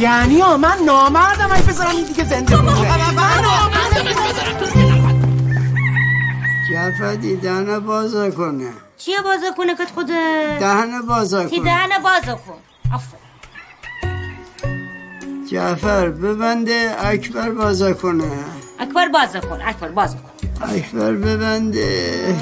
یعنی 0.00 0.42
من 0.42 0.78
نامردم 0.86 1.52
ای 1.52 1.62
بذارم 1.62 1.96
این 1.96 2.06
دیگه 2.06 2.24
زنده 2.24 2.56
باشه 2.56 3.12
من 3.12 4.81
جعفر 6.72 7.14
دهن 7.42 7.78
بازا 7.78 8.30
کنه. 8.30 8.70
چیه 8.98 9.22
بازا 9.22 9.50
کنه 9.56 9.74
کت 9.74 9.90
خود؟ 9.94 10.06
دهن 10.06 11.02
بازا 11.08 11.44
کی 11.44 11.56
کنه. 11.56 11.64
دهن 11.64 12.02
بازا 12.02 12.34
کن. 12.34 12.58
آفر. 12.94 13.16
جعفر 15.50 16.08
ببنده 16.08 16.94
اکبر 16.98 17.50
بازا 17.50 17.92
کنه. 17.92 18.24
اکبر 18.80 19.08
بازا 19.08 19.40
کن 19.40 19.58
اکبر 19.66 19.88
بازا 19.88 20.16
کن. 20.16 20.48
اکبر 20.76 21.12
ببنده. 21.12 22.36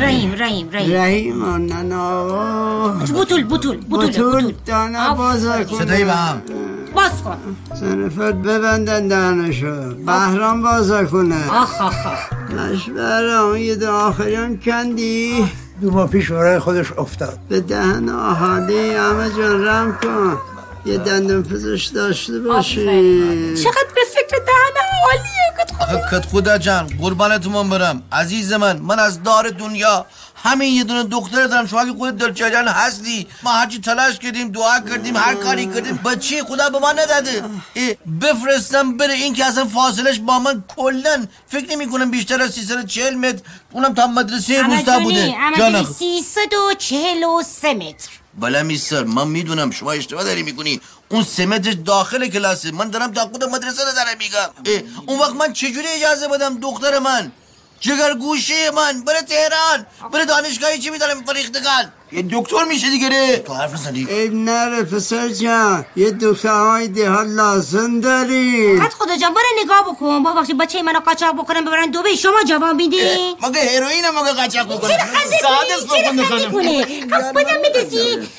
رحیم 0.00 0.32
رحیم 0.32 0.70
رحیم. 0.72 0.96
رحیم 0.96 1.44
آنن 1.44 1.92
آقا 1.92 2.88
بطول 2.88 3.44
بطول 3.44 3.76
بطول 3.90 4.10
بطول 4.10 4.54
دهنه 4.66 5.14
بازا 5.14 5.64
کنه. 5.64 5.78
صدایی 5.78 6.04
به 6.04 6.12
هم. 6.12 6.42
باز 6.94 7.22
کن 7.24 7.56
سنفت 7.80 8.18
ببندن 8.18 9.08
دهنشو. 9.08 9.94
بهرام 9.94 10.62
بازا 10.62 11.04
کنه. 11.04 11.50
آخ 11.50 11.80
آخ 11.80 12.06
آخ. 12.06 13.58
یه 13.58 13.74
دو 13.74 13.92
آخریان 13.92 14.56
کندی. 14.58 15.48
دو 15.80 15.90
ماه 15.90 16.08
پیش 16.08 16.30
برای 16.30 16.58
خودش 16.58 16.92
افتاد. 16.98 17.38
به 17.48 17.60
دهن 17.60 18.08
آهالی 18.08 18.90
همه 18.90 19.30
جان 19.36 19.64
رم 19.64 19.98
کن. 20.02 20.38
یه 20.84 20.98
دندون 20.98 21.42
پزشک 21.42 21.94
داشته 21.94 22.38
باشی. 22.38 22.84
چقدر 23.56 23.90
به 23.94 24.00
فکر 24.14 24.36
دهن 24.36 24.76
حالیه 25.02 26.00
کت 26.10 26.10
کت 26.10 26.26
خدا 26.26 26.58
جان 26.58 26.86
قربانتون 27.00 27.70
برم. 27.70 28.02
عزیز 28.12 28.52
من 28.52 28.78
من 28.78 28.98
از 28.98 29.22
دار 29.22 29.48
دنیا 29.48 30.06
همین 30.42 30.74
یه 30.74 30.84
دونه 30.84 31.02
دختر 31.02 31.46
دارم 31.46 31.66
شما 31.66 31.84
که 31.84 31.92
خودت 31.92 32.16
دلچجان 32.16 32.68
هستی. 32.68 33.26
ما 33.42 33.52
هرچی 33.52 33.80
تلاش 33.80 34.18
کردیم 34.18 34.48
دعا 34.52 34.80
کردیم 34.80 35.16
هر 35.16 35.34
کاری 35.34 35.66
کردیم 35.66 35.96
بچه 35.96 36.44
خدا 36.44 36.70
به 36.70 36.78
ما 36.78 36.92
نداده؟ 36.92 37.44
بفرستم 38.20 38.96
بره 38.96 39.14
این 39.14 39.34
که 39.34 39.44
اصلا 39.44 39.64
فاصلش 39.64 40.18
با 40.18 40.38
من 40.38 40.64
کلن 40.76 41.28
فکر 41.48 41.70
نمی 41.70 41.88
کنم 41.90 42.10
بیشتر 42.10 42.42
از 42.42 42.54
340 42.54 43.14
متر. 43.14 43.42
اونم 43.72 43.94
تا 43.94 44.06
مدرسه 44.06 44.62
روستا 44.62 44.98
بوده. 45.00 45.34
جان 45.58 45.84
خ- 45.84 45.92
سیصد 45.92 46.54
و 46.70 46.74
چهل 46.78 47.24
و 47.24 47.42
سه 47.42 47.74
متر. 47.74 48.08
بله 48.38 48.62
میستر 48.62 49.04
من 49.04 49.28
می‌دونم 49.28 49.70
شما 49.70 49.92
اشتباه 49.92 50.24
داری 50.24 50.42
می‌کنی. 50.42 50.80
اون 51.08 51.22
سمتش 51.24 51.74
داخل 51.84 52.28
کلاسه. 52.28 52.70
من 52.70 52.90
دارم 52.90 53.12
تا 53.12 53.20
خود 53.20 53.44
مدرسه 53.44 53.84
رو 53.84 53.92
دارم 53.92 54.18
میگم. 54.18 54.82
اون 55.06 55.18
وقت 55.18 55.32
من 55.32 55.52
چجوری 55.52 55.88
اجازه 55.88 56.28
بدم 56.28 56.60
دختر 56.60 56.98
من 56.98 57.32
جگر 57.80 58.14
گوشه 58.14 58.70
من 58.70 59.04
بره 59.04 59.22
تهران 59.22 59.86
بره 60.12 60.24
دانشگاهی 60.24 60.78
چی 60.78 60.90
میدارم 60.90 61.24
فریختگان. 61.24 61.92
یه 62.12 62.24
دکتر 62.32 62.64
میشه 62.64 62.90
دیگه 62.90 63.08
ره. 63.08 63.36
تو 63.36 63.54
حرف 63.54 63.72
نزدی 63.74 64.06
عیب 64.10 64.34
نره 64.34 64.82
پسر 64.82 65.28
جان 65.28 65.84
یه 65.96 66.10
دخترهای 66.10 66.88
دیها 66.88 67.22
لازم 67.22 68.00
داری. 68.00 68.78
کت 68.80 68.94
خدا 68.94 69.16
جان 69.16 69.34
برو 69.34 69.64
نگاه 69.64 69.82
بکن. 69.92 70.22
با 70.22 70.34
وقتی 70.34 70.54
بچه 70.54 70.82
منو 70.82 71.00
قاچاق 71.00 71.34
بکنن 71.34 71.64
ببرن 71.64 71.90
دوبه 71.90 72.16
شما 72.16 72.42
جواب 72.48 72.76
میدی 72.76 73.00
مگه 73.42 73.60
هروئین 73.76 74.04
هم 74.04 74.18
مگه 74.22 74.32
قاچاق 74.32 74.66
بکنه 74.76 74.90
چرا 74.90 75.06
خنده 75.06 75.36
کنی؟ 75.82 76.02
چرا 76.02 76.08
خنده 76.08 76.24
خب 76.24 77.32
خودم 77.32 77.62
بدزی 77.64 77.98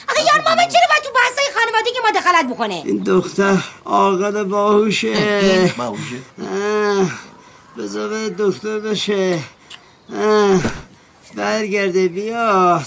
آخه 0.09 0.21
یار 0.21 0.41
مامان 0.45 0.67
چرا 0.67 0.87
باید 0.89 1.03
تو 1.03 1.09
بحثای 1.15 1.45
خانوادگی 1.55 1.99
ما 2.03 2.19
دخالت 2.19 2.47
بکنه؟ 2.55 2.81
این 2.85 2.97
دختر 3.03 3.57
عاقل 3.85 4.43
باهوشه. 4.43 5.73
باهوشه. 5.77 6.15
اه، 6.41 7.30
بذار 7.77 8.09
به 8.09 8.29
دکتر 8.37 8.79
بشه. 8.79 9.39
برگرده 11.35 12.07
بیاد. 12.07 12.85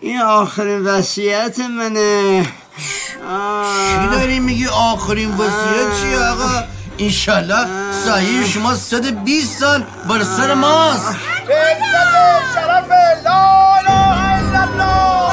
این 0.00 0.20
آخرین 0.22 0.84
وصیت 0.84 1.58
منه. 1.58 2.42
چی 2.42 4.08
داری 4.10 4.38
میگی 4.40 4.66
آخرین 4.66 5.30
وصیت 5.34 6.00
چی 6.02 6.14
آقا؟ 6.14 6.62
انشالله 6.98 7.66
صحیح 8.04 8.46
شما 8.46 8.74
120 8.74 9.60
سال 9.60 9.84
بر 10.08 10.22
سر 10.22 10.54
ماست. 10.54 11.06
عزت 11.06 12.54
شرف 12.54 12.90
لا 13.24 13.74
اله 13.74 14.34
الا 14.34 14.62
الله 14.62 15.32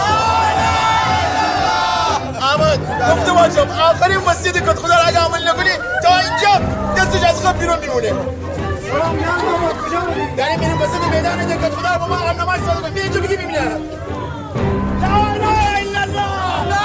احمد 2.43 2.79
گفتم 3.11 3.37
آجام 3.37 3.69
آخرین 3.69 4.17
وسیعت 4.17 4.57
کت 4.57 4.79
خدا 4.79 4.95
رو 4.95 5.07
اگه 5.07 5.19
عمل 5.19 5.47
نکنی 5.47 5.69
تا 6.03 6.17
اینجا 6.17 6.61
دستش 6.97 7.23
از 7.23 7.41
خواب 7.41 7.59
بیرون 7.59 7.79
میمونه. 7.79 8.13
داریم 10.37 10.59
میریم 10.59 10.81
وسط 10.81 11.03
میدان 11.15 11.47
ده 11.47 11.55
کت 11.55 11.73
خدا 11.75 11.93
رو 11.93 11.99
با 11.99 12.07
ما 12.07 12.15
هم 12.15 12.41
نماز 12.41 12.59
صادقه 12.65 12.89
بیا 12.89 13.03
اینجا 13.03 13.19
بگی 13.19 13.35
ببینم 13.35 13.81
لا 15.01 15.07
اله 15.07 15.77
الا 15.77 16.01
الله 16.01 16.67
لا 16.69 16.83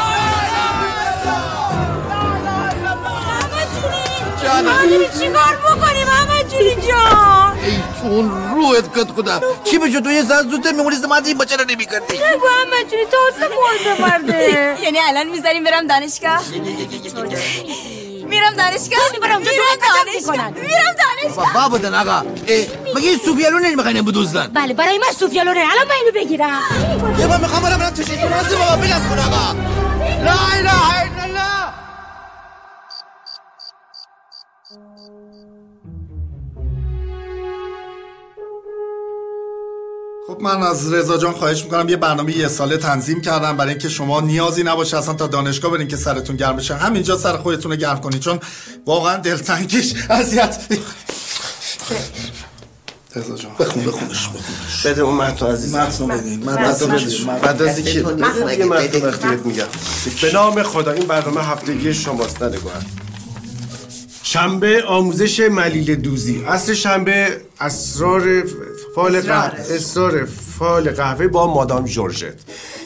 جانم 4.43 4.89
داری 4.91 5.09
چیکار 5.19 5.57
بکنیم 5.57 6.07
همه 6.07 6.45
جوری 6.45 6.75
جان 6.89 7.59
ای 7.65 7.77
تو 8.01 8.07
اون 8.07 8.51
روحت 8.55 8.99
کت 8.99 9.11
خدا 9.13 9.41
چی 9.65 9.79
بشه 9.79 10.01
تو 10.01 10.11
یه 10.11 10.23
ساعت 10.23 10.47
زودتر 10.49 10.73
میمونی 10.73 10.97
زمان 10.97 11.25
این 11.25 11.39
بچه 11.39 11.57
رو 11.57 11.65
نمی 11.65 11.87
کردی 11.87 12.17
نگو 12.17 12.47
همه 12.47 12.85
جوری 12.91 13.05
تازه 13.05 13.49
مرده 13.55 14.03
مرده 14.03 14.83
یعنی 14.83 14.99
الان 14.99 15.27
می‌ذاریم 15.27 15.65
برم 15.65 15.87
دانشگاه 15.87 16.43
میرم 18.29 18.55
دانشگاه 18.55 19.01
می‌برم 19.13 19.39
میرم 19.39 19.53
دانشگاه 20.05 20.51
میرم 20.51 20.55
دانشگاه 20.55 21.08
بابا 21.37 21.69
بودن 21.69 21.95
آقا. 21.95 22.23
مگه 22.95 23.09
این 23.09 23.19
سوفیالو 23.25 23.59
نمی‌خواین 23.59 24.03
بدوزدن 24.05 24.47
بله 24.55 24.75
برای 24.75 24.99
من 24.99 25.13
سوفیالوره 25.19 25.61
الان 25.61 25.87
من 25.89 25.95
اینو 25.95 26.13
بگیرم. 26.25 26.61
یه 27.19 27.27
بار 27.27 27.39
می‌خوام 27.41 27.63
برم 27.63 27.79
برم 27.79 27.91
تو 27.91 28.03
شکل 28.03 28.29
راستی 28.29 28.57
بابا 28.57 28.77
بلم 28.77 29.09
کن 29.09 29.19
آقا. 29.19 29.53
لا 30.25 30.35
اله 30.59 31.01
الا 31.01 31.18
من 40.43 40.63
از 40.63 40.93
رضا 40.93 41.19
جان 41.19 41.33
خواهش 41.33 41.65
می‌کنم 41.65 41.89
یه 41.89 41.97
برنامه 41.97 42.37
یه 42.37 42.49
ساله 42.49 42.77
تنظیم 42.77 43.21
کردم 43.21 43.57
برای 43.57 43.71
اینکه 43.71 43.89
شما 43.89 44.21
نیازی 44.21 44.63
نباشه 44.63 44.97
اصلا 44.97 45.15
تا 45.15 45.27
دانشگاه 45.27 45.71
برین 45.71 45.89
که 45.89 45.97
سرتون 45.97 46.37
گرم 46.37 46.57
بشه. 46.57 46.75
همینجا 46.75 47.17
سر 47.17 47.37
خودتون 47.37 47.73
رو 47.73 47.79
گرم 47.79 48.01
کنید 48.01 48.21
چون 48.21 48.41
واقعا 48.87 49.17
دلتنگیش 49.17 49.95
اذیت. 50.11 50.59
رضا 53.17 53.37
جان. 53.37 53.53
بخون 53.59 53.85
بخونش 53.85 54.29
بده 54.85 55.03
اون 55.03 55.15
متن 55.15 55.47
عزیز 55.47 55.75
متن 55.75 56.07
بدین 56.07 56.45
مدرسه 56.45 56.87
بدین. 56.87 57.31
مدرسه 57.31 57.83
که 57.83 58.03
متن. 58.03 58.59
یه 58.59 58.65
متن 58.65 59.07
وقتی 59.07 59.29
میگم. 59.45 59.65
به 60.23 60.33
نام 60.33 60.63
خدا 60.63 60.93
این 60.93 61.07
برنامه 61.07 61.41
هفتگی 61.41 61.95
شماست 61.95 62.43
ندگوهر 62.43 62.83
شنبه 64.23 64.83
آموزش 64.83 65.41
ملیل 65.41 65.95
دوزی. 65.95 66.45
اصل 66.49 66.75
شنبه 66.75 67.41
اسرار 67.61 68.45
فال 68.99 69.21
قهوه 69.21 69.61
اسرار 69.71 70.29
فال 70.59 70.91
قهوه 70.91 71.29
با 71.29 71.55
مادام 71.55 71.85
جورجت. 71.85 72.35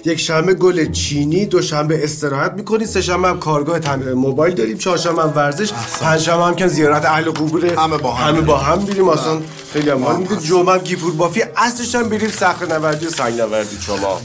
یک 0.04 0.20
شنبه 0.20 0.54
گل 0.54 0.90
چینی 0.90 1.46
دو 1.46 1.62
شنبه 1.62 2.04
استراحت 2.04 2.52
می‌کنید 2.52 2.88
سه 2.88 3.02
شنبه 3.02 3.28
هم 3.28 3.38
کارگاه 3.38 3.78
تمرین 3.78 4.12
موبایل 4.12 4.54
داریم 4.54 4.78
چهار 4.78 4.96
شنبه 4.96 5.22
هم 5.22 5.32
ورزش 5.36 5.72
پنج 6.00 6.20
شنبه 6.20 6.44
هم 6.44 6.54
که 6.54 6.68
زیارت 6.68 7.04
اهل 7.04 7.30
قبور 7.30 7.66
همه 7.66 7.96
با 7.96 8.12
هم 8.12 8.34
همه 8.34 8.40
با 8.40 8.56
هم 8.58 8.82
میریم. 8.82 9.08
اصلا 9.08 9.40
خیلی 9.72 9.90
هم 9.90 10.04
حال 10.04 10.16
میده 10.16 10.36
جمعه 10.36 10.74
هم 10.74 10.78
گیپور 10.78 11.12
بافی. 11.12 11.42
اصلش 11.56 11.94
هم 11.94 12.08
بریم 12.08 12.30
صخره 12.30 12.68
نوردی 12.68 13.06
و 13.06 13.10
سنگ 13.10 13.40
نوردی 13.40 13.76
شما. 13.80 14.20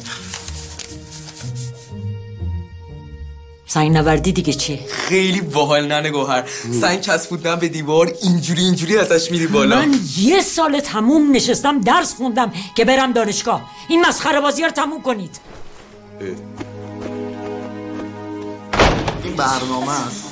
سنگ 3.70 3.91
نوردی 3.91 4.32
دیگه 4.32 4.53
چی؟ 4.53 4.80
خیلی 4.89 5.41
باحال 5.41 5.88
ننه 5.88 6.09
گوهر. 6.09 6.43
سنگ 6.82 7.01
چسبوندن 7.01 7.55
به 7.55 7.68
دیوار 7.68 8.13
اینجوری 8.22 8.63
اینجوری 8.63 8.97
ازش 8.97 9.32
میری 9.32 9.47
بالا. 9.47 9.76
من 9.76 9.99
یه 10.18 10.41
سال 10.41 10.80
تموم 10.80 11.32
نشستم 11.32 11.82
درس 11.82 12.13
خوندم 12.13 12.53
که 12.76 12.86
برم 12.86 13.13
دانشگاه. 13.13 13.61
این 13.89 14.05
مسخره 14.05 14.41
بازی 14.41 14.63
رو 14.63 14.70
تموم 14.70 15.01
کنید. 15.01 15.39
این 19.24 19.36
برنامه 19.36 20.07
است. 20.07 20.24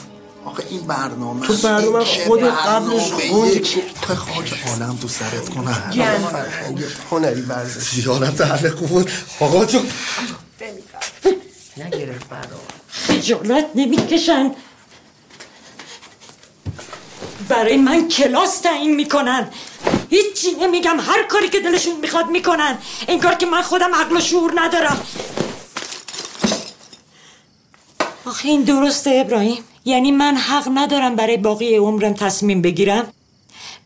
آخه 0.45 0.63
این 0.69 0.81
برنامه 0.81 1.47
تو 1.47 1.53
برنامه 1.53 2.05
خود 2.05 2.43
قبلش 2.43 3.11
خوندی 3.11 3.59
تو 4.01 4.15
خاک 4.15 4.53
عالم 4.67 4.97
تو 5.01 5.07
سرت 5.07 5.49
کنه. 5.49 5.71
هنری 7.11 7.41
ورزش 7.41 7.89
زیارت 7.89 8.41
اهل 8.41 8.69
قبور 8.69 9.11
آقا 9.39 9.65
جون. 9.65 9.85
خجالت 13.25 13.65
نمی‌کشن. 13.75 14.51
برای 17.49 17.77
من 17.77 18.07
کلاس 18.07 18.59
تعیین 18.59 18.95
می‌کنن. 18.95 19.47
هیچی 20.09 20.51
نمیگم 20.61 20.99
هر 20.99 21.23
کاری 21.23 21.49
که 21.49 21.59
دلشون 21.59 21.95
می‌خواد 22.01 22.29
می‌کنن. 22.29 22.77
انگار 23.07 23.33
که 23.33 23.45
من 23.45 23.61
خودم 23.61 23.95
عقل 23.95 24.17
و 24.17 24.19
شعور 24.19 24.53
ندارم. 24.55 25.07
آخه 28.25 28.47
این 28.49 28.61
درسته 28.61 29.21
ابراهیم. 29.25 29.63
یعنی 29.85 30.11
من 30.11 30.37
حق 30.37 30.67
ندارم 30.73 31.15
برای 31.15 31.37
باقی 31.37 31.75
عمرم 31.75 32.13
تصمیم 32.13 32.61
بگیرم. 32.61 33.13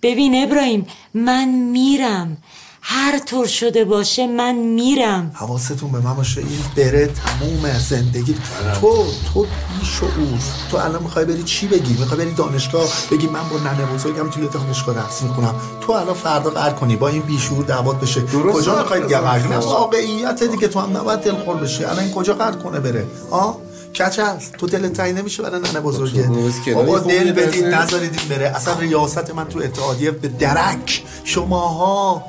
ببین 0.01 0.43
ابراهیم 0.43 0.87
من 1.13 1.45
میرم. 1.47 2.37
هر 2.81 3.19
طور 3.19 3.47
شده 3.47 3.85
باشه 3.85 4.27
من 4.27 4.55
میرم. 4.55 5.31
حواستون 5.33 5.91
به 5.91 5.99
من 5.99 6.13
باشه 6.13 6.41
این 6.41 6.59
بره 6.75 7.07
تموم 7.07 7.79
زندگی. 7.89 8.35
تو 8.81 9.05
تو 9.33 9.45
بیشعور 9.79 10.39
تو 10.71 10.77
الان 10.77 11.03
می‌خوای 11.03 11.25
بری 11.25 11.43
چی 11.43 11.67
بگی؟ 11.67 11.93
می‌خوای 11.99 12.25
بری 12.25 12.33
دانشگاه 12.33 12.87
بگی 13.11 13.27
من 13.27 13.49
با 13.49 13.57
ننه 13.57 13.85
بزرگم 13.85 14.29
توی 14.29 14.47
دانشگاه 14.47 14.95
درس 14.95 15.21
می‌کنم 15.21 15.55
تو 15.81 15.91
الان 15.91 16.13
فردا 16.13 16.49
قرار 16.49 16.73
کنی 16.73 16.95
با 16.95 17.07
این 17.07 17.21
بیشعور 17.21 17.65
دعوات 17.65 17.99
بشه. 17.99 18.21
کجا 18.53 18.77
می‌خوای 18.77 18.99
قرار 18.99 19.39
کنی 19.39 19.55
واقعیت 19.55 20.43
دیگه 20.43 20.67
تو 20.67 20.79
هم 20.79 20.97
نباید 20.97 21.19
دلخور 21.19 21.55
بشی. 21.55 21.83
الان 21.83 21.99
این 21.99 22.13
کجا 22.13 22.33
قرار 22.33 22.55
کنه 22.55 22.79
بره؟ 22.79 23.07
ها 23.31 23.57
کچ 23.95 24.19
هست. 24.19 24.51
تو 24.57 24.67
دلت 24.67 24.93
تعیین 24.93 25.17
نمیشه 25.17 25.43
برای 25.43 25.61
ننه 25.61 25.79
بزرگه. 25.79 26.29
بابا 26.73 26.99
دل 26.99 27.31
بدید 27.31 27.65
نذارید 27.65 28.27
بره. 28.29 28.45
اصلا 28.45 28.73
ریاست 28.73 29.33
من 29.35 29.47
تو 29.47 29.59
اتحادیه 29.59 30.11
به 30.11 30.27
درک. 30.27 31.03
شماها 31.23 32.23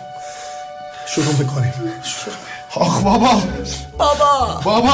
شروع 1.14 1.34
می‌کنیم. 1.38 1.72
آخ 2.74 3.02
بابا. 3.02 3.42
بابا. 3.98 4.60
بابا 4.64 4.90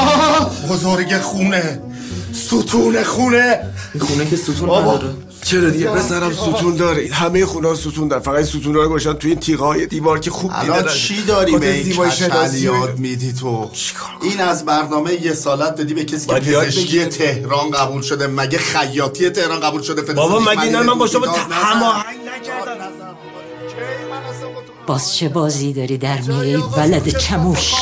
بزرگ 0.69 1.17
خونه. 1.17 1.81
ستون 2.33 3.03
خونه. 3.03 3.59
این 3.93 4.03
خونه 4.03 4.29
که 4.29 4.35
ستون 4.35 4.67
بابا. 4.67 4.93
نداره. 4.93 5.13
چرا 5.43 5.69
دیگه؟ 5.69 5.87
پسرم 5.87 6.33
ستون 6.33 6.75
داره. 6.75 7.09
همه 7.13 7.45
خونه 7.45 7.67
ها 7.67 7.75
ستون 7.75 8.07
داره. 8.07 8.21
فقط 8.21 8.45
ستون 8.45 8.75
ها 8.75 8.81
رو 8.81 8.89
گوشن 8.89 9.13
توی 9.13 9.31
این 9.31 9.39
تیغه 9.39 9.65
های 9.65 9.85
دیوار 9.87 10.19
که 10.19 10.31
خوب 10.31 10.59
دیده 10.61 10.73
الان. 10.75 10.93
چی 10.93 11.21
داری 11.21 11.57
به 11.57 11.73
این 11.73 11.95
یاد 12.53 12.99
میدی 12.99 13.33
تو. 13.33 13.71
این 14.21 14.41
از 14.41 14.65
برنامه 14.65 15.13
یه 15.13 15.33
سالت 15.33 15.75
دادی 15.75 15.93
به 15.93 16.05
کسی 16.05 16.27
که 16.27 16.33
پزشکی. 16.33 17.05
تهران 17.05 17.71
قبول 17.71 18.01
شده. 18.01 18.27
مگه 18.27 18.57
خیاطی 18.57 19.29
تهران 19.29 19.59
قبول 19.59 19.81
شده؟ 19.81 20.13
بابا 20.13 20.39
مگه 20.39 20.69
نه 20.69 20.81
من 20.81 20.97
با 20.97 21.07
شما. 21.07 21.25
هماهنگ 21.51 22.17
باز 24.87 25.15
چه 25.15 25.29
بازی 25.29 25.73
داری 25.73 25.97
در 25.97 26.21
میری 26.21 26.55
ولد 26.55 27.17
چموش 27.17 27.73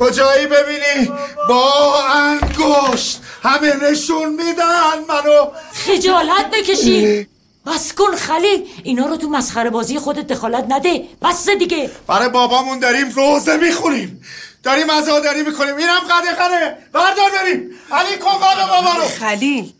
کجایی 0.00 0.46
ببینی؟ 0.46 1.12
با 1.48 1.94
انگشت. 2.14 3.20
همه 3.42 3.90
نشون 3.90 4.28
میدن 4.28 4.98
منو. 5.08 5.46
خجالت 5.72 6.50
بکشی. 6.52 7.26
بس 7.66 7.92
کن 7.92 8.16
خلیل. 8.16 8.64
اینا 8.82 9.06
رو 9.06 9.16
تو 9.16 9.28
مسخره 9.28 9.70
بازی 9.70 9.98
خودت 9.98 10.26
دخالت 10.26 10.66
نده. 10.68 11.04
بس 11.22 11.48
دیگه. 11.48 11.90
برای 12.06 12.28
بابامون 12.28 12.78
داریم 12.78 13.10
روزه 13.10 13.56
می‌خونیم. 13.56 14.20
داریم 14.62 14.90
عزاداری 14.90 15.42
می‌کنیم. 15.42 15.76
اینم 15.76 16.00
قده 16.10 16.30
قده. 16.44 16.76
بردار 16.92 17.30
بریم. 17.30 17.70
علی 17.92 18.16
کن 18.16 18.38
قده 18.38 18.66
بابا 18.70 18.92
رو. 18.98 19.08
خلیل. 19.08 19.72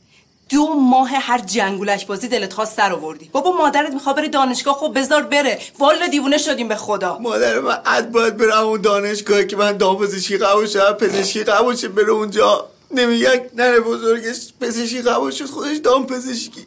دو 0.48 0.74
ماه 0.74 1.08
هر 1.08 1.38
جنگولک 1.38 2.06
بازی 2.06 2.28
دلت 2.28 2.52
خواست 2.52 2.76
سر 2.76 2.92
آوردی. 2.92 3.28
بابا 3.32 3.52
مادرت 3.52 3.92
می‌خواد 3.92 4.16
بره 4.16 4.28
دانشگاه. 4.28 4.74
خب 4.74 4.92
بذار 4.94 5.22
بره. 5.22 5.58
والا 5.78 6.06
دیوونه 6.06 6.38
شدیم 6.38 6.68
به 6.68 6.76
خدا. 6.76 7.18
مادر 7.18 7.60
من 7.60 7.78
عد 7.86 8.12
باید 8.12 8.36
برم 8.36 8.66
اون 8.66 8.80
دانشگاه 8.80 9.44
که 9.44 9.56
من 9.56 9.76
دامپزشکی 9.76 10.38
قبول 10.38 10.66
شدم 10.66 10.92
پزشکی 10.92 11.44
قبول 11.44 11.76
شد 11.76 11.94
بره 11.94 12.10
اونجا. 12.10 12.68
نمیگه 12.90 13.50
نره 13.56 13.80
بزرگش 13.80 14.52
پزشکی 14.60 15.02
قبول 15.02 15.30
شد 15.30 15.46
خودش 15.46 15.76
دامپزشکی. 15.76 16.66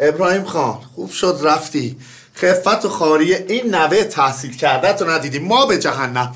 ابراهیم 0.00 0.44
خان 0.44 0.78
خوب 0.94 1.10
شد 1.10 1.38
رفتی. 1.42 1.96
خفت 2.36 2.84
و 2.84 2.88
خاری 2.88 3.34
این 3.34 3.74
نوه 3.74 4.04
تحصیل 4.04 4.56
کرده 4.56 4.92
تو 4.92 5.10
ندیدی. 5.10 5.38
ما 5.38 5.66
به 5.66 5.78
جهنم. 5.78 6.34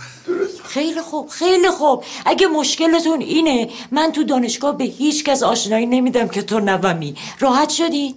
خیلی 0.65 1.01
خوب 1.01 1.29
خیلی 1.29 1.71
خوب. 1.71 2.05
اگه 2.27 2.47
مشکلتون 2.47 3.21
اینه 3.21 3.69
من 3.91 4.13
تو 4.13 4.25
دانشگاه 4.25 4.79
به 4.79 4.85
هیچ 4.85 5.25
کس 5.25 5.43
آشنایی 5.43 5.87
نمیدم 5.87 6.29
که 6.29 6.43
تو 6.43 6.61
نومی. 6.61 7.17
راحت 7.41 7.71
شدی؟ 7.71 8.15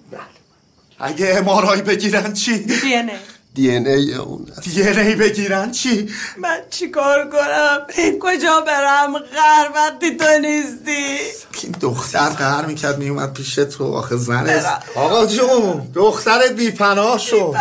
اگه 0.99 1.35
امارای 1.37 1.81
بگیرن 1.81 2.33
چی؟ 2.33 2.57
بینه 2.57 3.19
دی 3.57 3.75
ان 3.75 3.87
ای 3.87 4.13
اون 4.13 4.47
دی 4.63 4.83
ان 4.83 4.99
ای 4.99 5.15
بگیرن 5.15 5.71
چی؟ 5.71 6.09
من 6.37 6.57
چیکار 6.69 7.29
کنم؟ 7.29 7.79
کجا 8.19 8.61
برم؟ 8.61 9.13
غر 9.13 9.69
وقتی 9.75 10.17
تو 10.17 10.25
نیستی. 10.41 11.17
این 11.63 11.75
دختر 11.81 12.29
قهر 12.29 12.65
می‌کرد 12.65 12.97
میومد 12.97 13.33
پیش 13.33 13.55
تو. 13.55 13.93
آخه 13.93 14.15
زن 14.15 14.49
است. 14.49 14.67
آقا 14.95 15.25
جون 15.25 15.91
دخترت 15.95 16.51
بیپناه 16.51 17.17
شد 17.19 17.55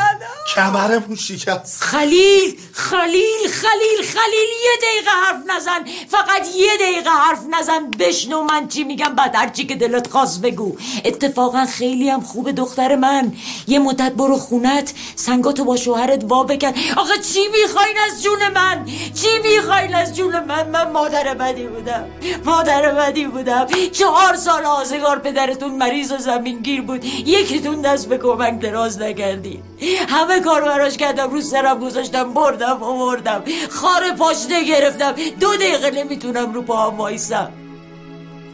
کمرمون 0.54 1.16
شکست. 1.16 1.82
خلیل 1.82 2.58
خلیل 2.72 3.48
خلیل 3.50 4.06
خلیل 4.14 4.50
یه 4.64 4.76
دقیقه 4.82 5.10
حرف 5.26 5.56
نزن. 5.56 5.84
فقط 6.10 6.46
یه 6.56 6.76
دقیقه 6.80 7.10
حرف 7.10 7.40
نزن. 7.60 7.90
بشنو 7.90 8.42
من 8.42 8.68
چی 8.68 8.84
میگم 8.84 9.14
بعد 9.14 9.34
هرچی 9.34 9.66
که 9.66 9.74
دلت 9.74 10.06
خواست 10.10 10.40
بگو. 10.40 10.76
اتفاقا 11.04 11.66
خیلی 11.66 12.10
هم 12.10 12.20
خوبه 12.20 12.52
دختر 12.52 12.96
من. 12.96 13.32
یه 13.66 13.78
مدت 13.78 14.12
برو 14.12 14.36
خونت. 14.36 14.92
سنگاتو 15.16 15.64
با 15.64 15.76
شوهرت 15.86 16.24
وا 16.28 16.42
بکن. 16.44 16.72
آخه 16.96 17.18
چی 17.18 17.40
می‌خواین 17.56 17.96
از 18.06 18.22
جون 18.22 18.38
من؟ 18.54 18.84
چی 19.14 19.28
می‌خواین 19.44 19.94
از 19.94 20.16
جون 20.16 20.44
من؟ 20.44 20.70
من 20.70 20.90
مادر 20.90 21.34
بدی 21.34 21.66
بودم. 21.66 22.04
مادر 22.44 22.92
بدی 22.92 23.26
بودم. 23.26 23.66
چهار 23.92 24.36
سال 24.36 24.64
آزگار 24.64 25.18
پدرتون 25.18 25.74
مریض 25.74 26.12
و 26.12 26.18
زمینگیر 26.18 26.82
بود. 26.82 27.04
یکیتون 27.04 27.80
دست 27.80 28.08
به 28.08 28.18
کمک 28.18 28.60
دراز 28.60 29.00
نکردی 29.00 29.62
همه 30.08 30.40
کار 30.40 30.62
براش 30.64 30.96
کردم. 30.96 31.30
رو 31.30 31.40
سرم 31.40 31.78
گذاشتم 31.78 32.34
بردم 32.34 32.82
آوردم. 32.82 33.44
خار 33.70 34.10
پاشنه 34.18 34.64
گرفتم. 34.64 35.12
دو 35.40 35.56
دقیقه 35.56 35.90
نمی‌تونم 35.90 36.52
رو 36.52 36.62
پاهم 36.62 36.96
وایسم. 36.96 37.52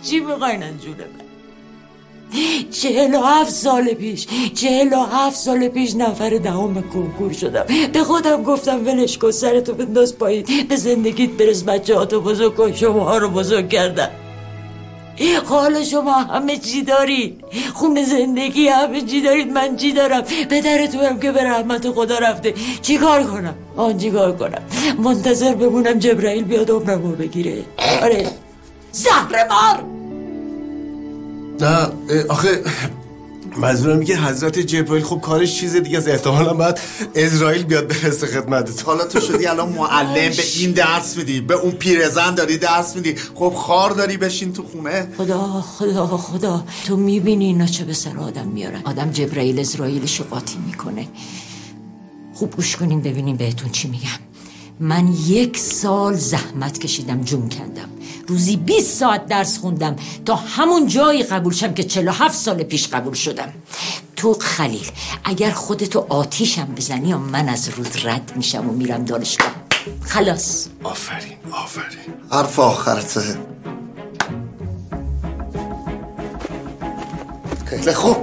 چی 0.03 0.21
می‌خواین 0.21 0.63
از 0.63 0.83
جون 0.83 0.97
من؟ 0.97 1.22
چهل 2.71 3.15
و 3.15 3.23
هفت 3.23 3.51
سال 3.51 3.85
پیش 3.95 4.27
چهل 4.55 4.93
و 4.93 5.03
هفت 5.03 5.37
سال 5.37 5.69
پیش 5.69 5.95
نفر 5.95 6.31
دهم 6.31 6.83
کنکور 6.95 7.33
شدم. 7.33 7.65
به 7.93 8.05
خودم 8.05 8.43
گفتم 8.43 8.87
ولش 8.87 9.19
کن 9.19 9.31
سرتو 9.31 9.75
بنداز 9.75 10.19
پایین. 10.19 10.45
به 10.69 10.77
زندگیت 10.77 11.31
برس 11.31 11.63
بچه 11.63 11.97
هاتو 11.97 12.21
بزرگ 12.21 12.55
کن 12.55 12.73
شما 12.73 13.05
ها 13.05 13.19
رو 13.19 13.29
بزرگ 13.29 13.69
کردم. 13.69 14.11
حالا 15.45 15.85
شما 15.85 16.13
همه 16.13 16.57
چی 16.57 16.83
دارید. 16.83 17.45
خون 17.75 18.05
زندگی 18.05 18.69
همه 18.69 19.01
چی 19.01 19.21
دارید 19.21 19.53
من 19.53 19.77
چی 19.77 19.93
دارم؟ 19.93 20.23
پدرتو 20.51 20.99
هم 20.99 21.21
که 21.21 21.33
به 21.33 21.45
رحمت 21.45 21.91
خدا 21.91 22.19
رفته. 22.19 22.55
چی 22.83 22.99
کار 22.99 23.23
کنم؟ 23.23 23.55
آن 23.77 23.99
چی 23.99 24.11
کار 24.11 24.37
کنم؟ 24.37 24.63
منتظر 24.99 25.55
بمونم 25.55 25.99
جبرائیل 25.99 26.45
بیاد 26.45 26.71
عمرمو 26.71 27.13
بگیره. 27.13 27.65
آره. 28.03 28.27
زهر 28.93 29.49
مار 29.49 29.92
نه 31.63 31.89
آخه 32.29 32.63
منظورم 33.57 33.99
میگه 33.99 34.17
حضرت 34.17 34.59
جبرائیل 34.59 35.05
خب 35.05 35.21
کارش 35.21 35.61
چیز 35.61 35.77
دیگه 35.77 35.97
از 35.99 36.09
احتمالا 36.09 36.55
بعد 36.55 36.81
اسرائیل 37.15 37.63
بیاد 37.63 37.89
برسه 37.89 38.27
خدمتت. 38.27 38.83
حالا 38.83 39.05
تو 39.05 39.21
شدی 39.21 39.47
الان 39.47 39.69
معلم 39.69 40.15
به 40.15 40.43
این 40.57 40.73
درس 40.73 41.17
میدی 41.17 41.41
به 41.41 41.55
اون 41.55 41.73
پیرزن 41.73 42.35
داری 42.35 42.59
درس 42.59 42.97
میدی. 42.97 43.15
خب 43.35 43.53
خار 43.57 43.91
داری 43.91 44.17
بشین 44.17 44.53
تو 44.53 44.63
خونه. 44.63 45.09
خدا 45.19 45.61
خدا 45.61 46.07
خدا. 46.07 46.65
تو 46.85 46.97
می‌بینی 46.97 47.45
اینا 47.45 47.67
چه 47.67 47.85
به 47.85 47.93
سر 47.93 48.19
آدم 48.19 48.47
میارن. 48.47 48.83
آدم 48.85 49.11
جبرائیل 49.11 49.61
اسرائیل 49.61 50.07
قاطی 50.31 50.59
می‌کنه. 50.67 51.09
خوب 52.35 52.57
گوش 52.57 52.77
کنیم 52.77 53.01
ببینیم 53.01 53.37
بهتون 53.37 53.71
چی 53.71 53.89
میگم 53.89 54.32
من 54.81 55.13
یک 55.27 55.59
سال 55.59 56.15
زحمت 56.15 56.79
کشیدم 56.79 57.21
جون 57.21 57.49
کندم. 57.49 57.89
روزی 58.29 58.57
20 58.57 58.99
ساعت 58.99 59.27
درس 59.27 59.59
خوندم. 59.59 59.97
تا 60.25 60.37
همون 60.37 60.87
جایی 60.87 61.23
قبول 61.23 61.53
شم 61.53 61.75
که 61.75 61.85
47 61.85 62.35
سال 62.35 62.63
پیش 62.63 62.89
قبول 62.89 63.15
شدم. 63.15 63.53
تو 64.17 64.35
خلیل 64.35 64.91
اگر 65.25 65.51
خودتو 65.51 66.07
آتیشم 66.09 66.75
بزنی 66.77 67.09
یا 67.09 67.19
من 67.19 67.49
از 67.49 67.69
رود 67.69 67.97
رد 68.05 68.33
میشم 68.37 68.69
و 68.69 68.73
میرم 68.73 69.05
دانشگاه. 69.05 69.55
خلاص. 70.05 70.67
آفرین 70.83 71.37
آفرین. 71.53 72.15
حرف 72.31 72.59
آخرته. 72.59 73.39
خیلی 77.67 77.93
خوب. 77.93 78.17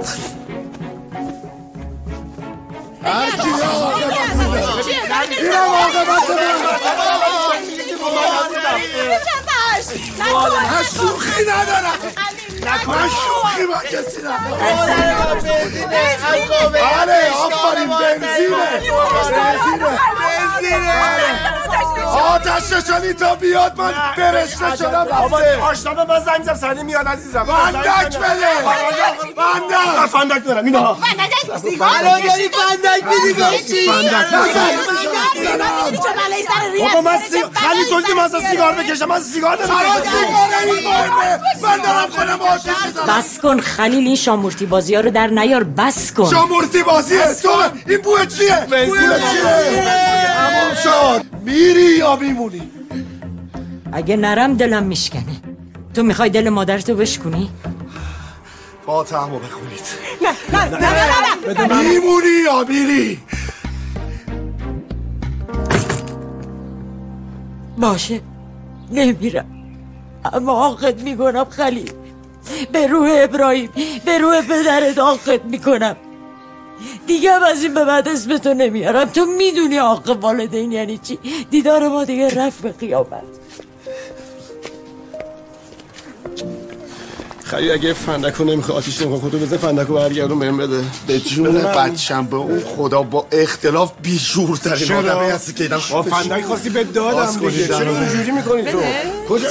اینم 5.30 5.54
عاقبت 5.56 6.30
من 10.62 10.82
شوخی 10.96 11.42
ندارم 11.42 11.98
من 12.86 13.08
شوخی 13.08 13.66
با 13.66 13.74
کسی 13.78 14.22
ندارم 14.22 15.40
بله 16.72 17.30
آفرین 17.30 17.88
بنزینه. 17.88 18.80
بنزینه 20.20 20.90
آتش 22.10 22.72
نشانی 22.72 23.12
تا 23.12 23.34
بیاد 23.34 23.78
من 23.78 23.92
برشته 24.16 24.76
شدم 24.76 25.04
بابا 25.04 25.38
رفته 25.38 25.60
آشنا 25.62 26.04
من 26.04 26.20
زنگ 26.24 26.42
زدم 26.44 26.54
سنی 26.54 26.82
میاد 26.82 27.08
عزیزم 27.08 27.44
فندک 27.44 28.18
بده 28.18 28.46
فندک 29.36 30.10
فندک 30.12 30.44
دارم 30.44 30.64
اینا 30.64 30.96
الان 31.80 32.20
داری 32.20 32.48
فندک 32.48 33.04
میدی 33.04 33.40
بابا 36.80 37.00
من. 37.00 37.18
خیلی 37.54 37.84
تو 37.90 38.00
که 38.02 38.14
من 38.14 38.28
سیگار 38.50 38.72
بکشم 38.72 39.04
من 39.04 39.20
سیگار 39.20 39.58
نمی‌کشم 39.58 40.32
من 41.62 41.76
دارم 41.76 42.10
خودم 42.10 42.40
آتش 42.42 42.74
بس 43.08 43.38
کن 43.40 43.60
خلیل 43.60 44.06
این 44.06 44.16
شامورتی 44.16 44.66
بازی 44.66 44.94
ها 44.94 45.00
رو 45.00 45.10
در 45.10 45.26
نیار 45.26 45.64
بس 45.64 46.12
کن 46.12 46.30
شامورتی 46.30 46.82
بازیه 46.82 47.34
تو 47.42 47.50
این 47.86 47.98
بوه 48.00 48.26
چیه 48.26 48.66
بوه 48.86 48.98
چیه 48.98 50.49
تمام 50.60 50.74
شد. 50.74 51.24
میری 51.44 51.96
یا 51.98 52.16
میمونی؟ 52.16 52.62
اگه 53.92 54.16
نرم 54.16 54.54
دلم 54.54 54.82
میشکنه. 54.82 55.40
تو 55.94 56.02
می‌خوای 56.02 56.30
دل 56.30 56.48
مادرتو 56.48 56.94
بشکنی؟ 56.94 57.50
فاتحمو 58.86 59.38
بخونید 59.38 59.80
نه 60.22 60.68
نه 60.68 60.78
نه 60.78 61.66
نه 61.66 61.82
میمونی 61.82 62.28
یا 62.44 62.64
میری؟ 62.68 63.18
باشه. 67.78 68.20
نمیرم. 68.92 69.46
اما 70.32 70.52
آقت 70.52 71.02
می‌کنم 71.02 71.44
خلیل. 71.44 71.92
به 72.72 72.86
روح 72.86 73.10
ابراهیم 73.12 73.70
به 74.04 74.18
روح 74.18 74.40
پدرت 74.40 74.98
آقت 74.98 75.44
می‌کنم. 75.44 75.96
دیگه 77.06 77.32
هم 77.32 77.42
از 77.42 77.62
این 77.62 77.74
به 77.74 77.84
بعد 77.84 78.08
اسمتو 78.08 78.54
نمیارم. 78.54 79.04
تو 79.04 79.26
می‌دونی 79.26 79.78
آق 79.78 80.10
والدین 80.20 80.72
یعنی 80.72 80.98
چی؟ 80.98 81.18
دیدار 81.50 81.88
ما 81.88 82.04
دیگه 82.04 82.46
رفت 82.46 82.62
به 82.62 82.72
قیامت. 82.72 83.22
خیلی 87.44 87.70
اگه 87.70 87.92
فندکو 87.92 88.44
نمی‌خواد 88.44 88.78
آتیش 88.78 89.00
نمی‌خواد 89.02 89.20
خودتو 89.20 89.38
بزن 89.38 89.56
فندکو 89.56 89.94
برگردون 89.94 90.38
بهم 90.38 90.56
بده. 90.56 90.84
به 91.06 91.20
جون 91.20 91.52
بچم 91.62 92.26
به 92.26 92.36
اون 92.36 92.60
خدا 92.60 93.02
با 93.02 93.26
اختلاف 93.32 93.92
بیشورترین 94.02 94.88
چرا؟ 94.88 94.98
آدمی 94.98 95.30
هستی 95.30 95.52
که 95.52 95.62
ایدم 95.62 95.80
با 95.90 96.02
فندک 96.02 96.44
خواستی 96.44 96.70
به 96.70 96.84
دادم 96.84 97.48
دیگه. 97.48 97.66
چرا 97.68 97.98
اینجوری 97.98 98.30
می‌کنی 98.30 98.62
تو؟ 98.62 98.78
کجا؟ 99.28 99.48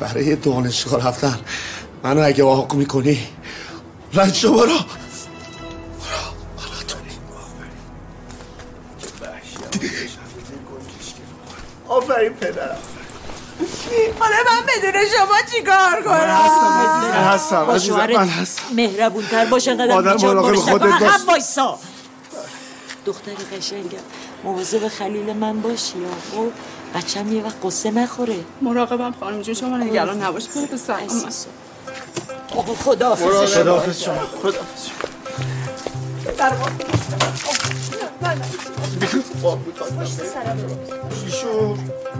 برای 0.00 0.36
دانشگاه 0.36 1.08
رفتن. 1.08 1.40
منو 2.02 2.22
اگه 2.26 2.44
واقع 2.44 2.76
می‌کنی 2.76 3.28
رنج 4.14 4.34
شما 4.34 4.64
را 4.64 4.76
آفرین 11.88 12.32
پدرم 12.32 12.76
حالا 14.18 14.36
من 14.36 14.66
بدون 14.66 15.02
شما 15.16 15.36
چیکار 15.52 16.02
کنم؟ 16.02 16.12
من 17.00 17.24
هستم 17.24 17.64
با 17.66 17.74
عزیزم 17.74 17.94
شوهرت 17.94 18.16
من 18.16 18.28
هستم. 18.28 18.62
مهربونتر 18.74 19.44
باش 19.44 19.68
انقدر 19.68 19.94
مادر 19.94 20.16
مراقب. 20.16 20.54
خودت 20.54 20.82
باش. 20.82 21.12
وایسا. 21.28 21.78
دختر 23.06 23.32
قشنگم 23.56 23.98
مواظب 24.44 24.88
خلیل 24.88 25.32
من 25.32 25.60
باشی 25.60 25.98
یا 25.98 26.08
خب 26.32 26.50
بچم 26.94 27.32
یه 27.32 27.42
وقت 27.44 27.56
قصه 27.64 27.90
نخوره. 27.90 28.36
مراقبم 28.62 29.14
خانم 29.20 29.42
جون 29.42 29.54
شما 29.54 29.76
نگران 29.76 30.22
نباش 30.22 30.48
برو 30.48 30.66
به 30.66 30.76
سلام 30.76 31.00
آقا 32.54 32.74
خدا 32.74 33.14
خداحافظ 33.14 34.02
شما. 34.02 34.14
خداحافظ 34.42 34.86
شما. 34.86 35.04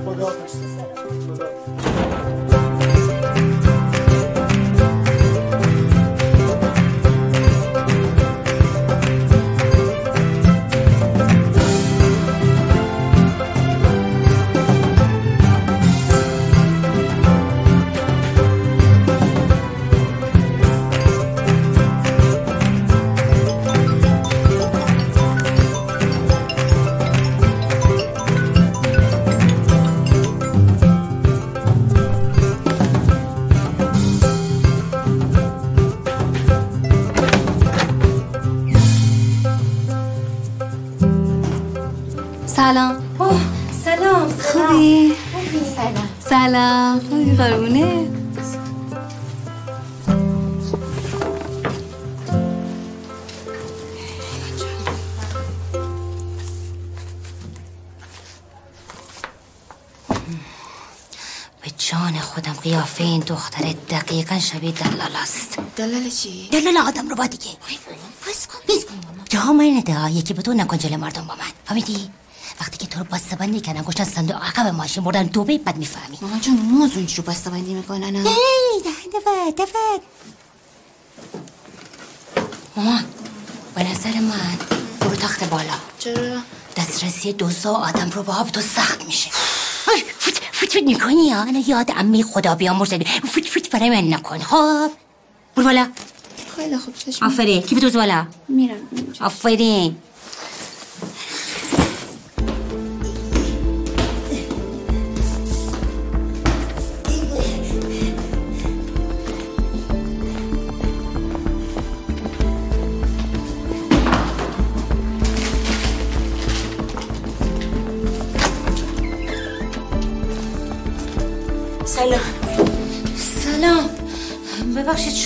خدا 0.04 0.32
سلام. 42.60 43.02
سلام 43.84 44.28
خوبی؟ 44.28 45.14
سلام. 45.76 46.08
سلام. 46.20 47.00
خوبی؟ 47.00 47.36
قربونه؟ 47.36 48.10
به 61.62 61.70
جان 61.78 62.18
خودم 62.18 62.52
قیافه 62.52 63.04
این 63.04 63.20
دختر 63.20 63.74
دقیقا 63.90 64.38
شبیه 64.38 64.72
دلال 64.72 65.16
است. 65.22 65.58
دلال 65.76 66.10
چی؟ 66.10 66.48
دلال 66.52 66.76
آدم 66.76 67.08
رو 67.08 67.16
با 67.16 67.26
دیگه. 67.26 67.50
بس 68.28 68.46
کن 68.46 68.58
بس 68.68 68.84
کن. 68.84 68.94
جا 69.28 69.52
من 69.52 69.64
نده 69.64 70.12
یکی 70.12 70.34
به 70.34 70.42
تو 70.42 70.52
نکن 70.54 70.78
جلو 70.78 70.96
مردم 70.96 71.24
با 71.26 71.34
من. 71.34 71.44
فهمیدی؟ 71.64 72.10
وقتی 72.60 72.78
که 72.78 72.86
تو 72.86 72.98
رو 72.98 73.04
باستبندی 73.10 73.60
کردن 73.60 73.82
گوشتن 73.82 74.04
صندوق 74.04 74.36
عقب 74.36 74.66
ماشین 74.66 75.04
بردن 75.04 75.22
دوبه 75.22 75.58
بعد 75.58 75.76
می‌فهمی. 75.76 76.18
ماما 76.22 76.38
جون 76.38 76.54
موز 76.54 76.96
اونجا 76.96 77.14
رو 77.16 77.22
بسته‌بندی 77.22 77.74
می‌کنن 77.74 78.16
ها. 78.16 78.30
هی 78.30 78.80
دهنده 78.84 79.50
دفت 79.58 79.74
مامان 82.76 83.04
به 83.74 83.90
نظر 83.90 84.20
من 84.20 84.58
برو 85.00 85.16
تخت 85.16 85.44
بالا. 85.44 85.74
چرا؟ 85.98 86.38
دسترسی 86.76 87.32
دوزا 87.32 87.72
آدم 87.72 88.10
رو 88.10 88.22
به 88.22 88.50
تو 88.52 88.60
سخت 88.60 89.04
میشه. 89.04 89.30
فوت 89.84 90.04
فوت 90.18 90.40
فوت 90.52 90.82
می‌کنی 90.82 91.26
یا. 91.26 91.40
انا 91.40 91.62
یاد 91.66 91.90
امی 91.96 92.22
خدا 92.22 92.54
بیامرزد 92.54 93.02
فوت 93.06 93.46
فوت 93.46 93.70
برای 93.70 93.90
من 93.90 94.14
نکن. 94.14 94.38
خب 94.38 94.90
برو 95.56 95.64
بالا. 95.64 95.88
خیلی 96.56 96.78
خوب 96.78 96.94
چشم. 96.94 97.26
آفرین. 97.26 97.62
کیف 97.62 97.78
دوز 97.78 97.96
بالا 97.96 98.26
میرم 98.48 98.76
آفرین. 99.20 99.96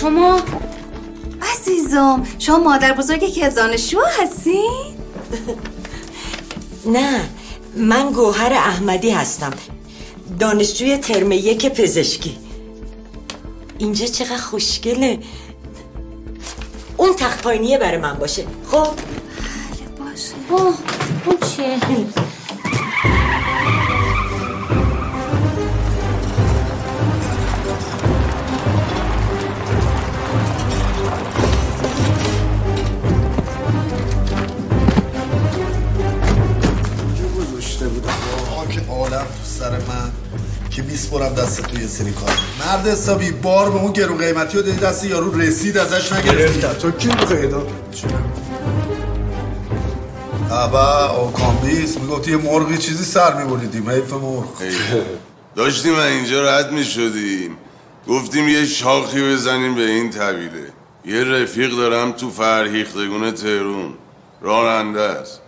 شما 0.04 0.42
عزیزم 1.42 2.26
شما 2.38 2.58
مادر 2.58 2.92
بزرگی 2.92 3.30
که 3.30 3.46
از 3.46 3.54
دانشجو 3.54 4.00
هستین؟ 4.20 4.70
نه 6.94 7.20
من 7.76 8.12
گوهر 8.12 8.52
احمدی 8.52 9.10
هستم 9.10 9.52
دانشجوی 10.40 10.96
ترم 10.96 11.32
یک 11.32 11.68
پزشکی. 11.68 12.38
اینجا 13.78 14.06
چقدر 14.06 14.36
خوشگله. 14.36 15.18
اون 16.96 17.14
تخت 17.14 17.42
پایینیه 17.42 17.78
برای 17.78 17.98
من 17.98 18.14
باشه 18.14 18.44
خب؟ 18.70 18.86
باشه. 19.98 20.34
اوه 20.50 20.74
اون 21.26 21.36
چیه؟ 21.56 21.78
سر 39.58 39.70
من 39.70 40.12
که 40.70 40.82
میسپرم 40.82 41.34
دست 41.34 41.62
توی 41.62 41.80
یه 41.80 41.86
سری 41.86 42.12
کار 42.12 42.30
مرد 42.58 42.88
حسابی 42.88 43.30
بار 43.30 43.70
به 43.70 43.76
اون 43.76 43.92
گرو 43.92 44.16
قیمتی 44.16 44.56
رو 44.56 44.62
دادی 44.62 44.76
دست 44.76 45.04
یارو 45.04 45.40
رسید 45.40 45.78
ازش 45.78 46.12
نگرفتی. 46.12 46.60
تو 46.80 46.90
کی 46.90 47.08
پیدا؟ 47.08 47.66
ابا 50.50 51.10
او 51.10 51.32
کامبیس. 51.32 51.98
می‌گفتی 51.98 52.30
یه 52.30 52.36
مرغی 52.36 52.78
چیزی 52.78 53.04
سر 53.04 53.44
میبریدیم 53.44 53.90
حیف 53.90 54.12
مرغ. 54.12 54.62
داشتیم 55.56 55.94
اینجا 55.94 56.42
رد 56.42 56.72
می 56.72 56.84
شدیم 56.84 57.56
گفتیم 58.08 58.48
یه 58.48 58.66
شاخی 58.66 59.32
بزنیم 59.32 59.74
به 59.74 59.82
این 59.82 60.10
طویله 60.10 60.72
یه 61.04 61.24
رفیق 61.24 61.70
دارم 61.70 62.12
تو 62.12 62.30
فرهیختگون 62.30 63.30
تهرون. 63.30 63.94
راننده 64.42 65.00
است. 65.00 65.40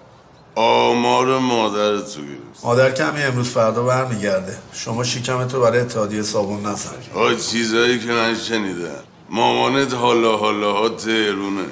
آمار 0.58 1.38
مادر 1.38 1.98
تو 1.98 2.20
گرفت 2.20 2.64
مادر 2.64 2.90
کمی 2.90 3.22
امروز 3.22 3.48
فردا 3.48 3.82
برمیگرده. 3.82 4.58
شما 4.72 5.04
شکم 5.04 5.44
تو 5.44 5.60
برای 5.60 5.80
اتحادیه 5.80 6.22
صابون 6.22 6.66
نزن. 6.66 6.90
ها 7.14 7.34
چیزایی 7.34 7.98
که 7.98 8.12
نشنیدم 8.12 8.88
مامانت 9.30 9.94
حالا 9.94 10.36
حالا 10.36 10.72
ها 10.72 10.88
تهرونه. 10.88 11.64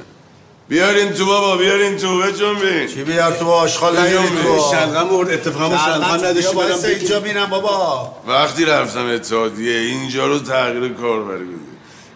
بیارین 0.68 1.12
تو 1.12 1.26
بابا 1.26 1.56
بیارین 1.56 1.96
تو 1.96 2.18
بجنبین. 2.18 2.88
چی 2.88 3.04
بیار 3.04 3.32
تو 3.32 3.46
آشغال 3.50 4.00
نیارین 4.00 4.42
تو 4.42 4.60
شلغم 4.70 5.08
برد 5.08 5.30
اتفاقا 5.30 5.76
شلغم 5.76 6.14
نداشتی 6.14 6.56
بدم 6.56 6.88
اینجا 6.88 7.20
میرم 7.20 7.46
بابا. 7.46 8.12
وقتی 8.28 8.64
رفتم 8.64 9.06
اتحادیه 9.06 9.78
اینجا 9.78 10.26
رو 10.26 10.38
تغییر 10.38 10.92
کاربری 10.92 11.44
بده 11.44 11.63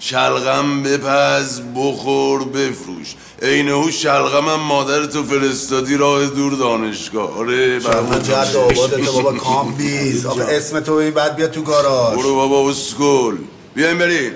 شلغم 0.00 0.82
بپز 0.82 1.60
بخور 1.76 2.44
بفروش. 2.44 3.14
عین 3.42 3.68
او 3.68 3.90
شلغم 3.90 4.48
هم 4.48 4.60
مادر 4.60 5.06
تو 5.06 5.24
فرستادی 5.24 5.96
راه 5.96 6.26
دور 6.26 6.52
دانشگاه. 6.52 7.38
آره 7.38 7.80
شما 7.80 8.18
جد 8.18 8.56
آبادت 8.56 9.10
بابا 9.10 9.32
کامبیز 9.32 10.26
آقا 10.26 10.42
اسم 10.42 10.80
تو 10.80 10.92
این 10.92 11.10
بعد 11.10 11.36
بیا 11.36 11.48
تو 11.48 11.62
گاراژ. 11.62 12.18
برو 12.18 12.34
بابا 12.34 12.70
اسکول. 12.70 13.36
بیاین 13.74 13.98
بریم. 13.98 14.32